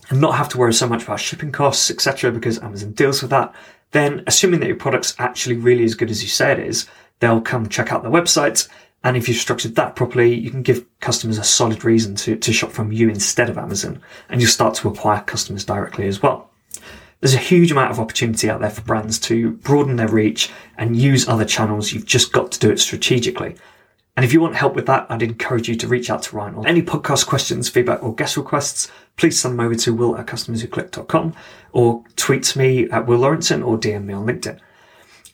[0.09, 3.31] and not have to worry so much about shipping costs, etc., because Amazon deals with
[3.31, 3.53] that.
[3.91, 6.87] Then, assuming that your product's actually really as good as you say it is,
[7.19, 8.67] they'll come check out their website
[9.03, 12.53] and if you've structured that properly, you can give customers a solid reason to, to
[12.53, 16.49] shop from you instead of Amazon, and you'll start to acquire customers directly as well.
[17.19, 20.95] There's a huge amount of opportunity out there for brands to broaden their reach and
[20.95, 21.93] use other channels.
[21.93, 23.55] You've just got to do it strategically.
[24.17, 26.55] And if you want help with that, I'd encourage you to reach out to Ryan.
[26.55, 30.27] On any podcast questions, feedback, or guest requests, please send them over to will at
[30.27, 31.33] customerswhoclick.com
[31.71, 34.59] or tweet me at Will Lawrenson or DM me on LinkedIn.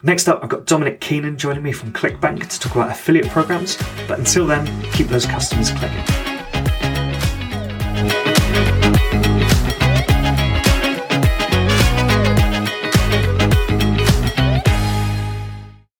[0.04, 3.78] Next up, I've got Dominic Keenan joining me from ClickBank to talk about affiliate programs.
[4.08, 6.27] But until then, keep those customers clicking.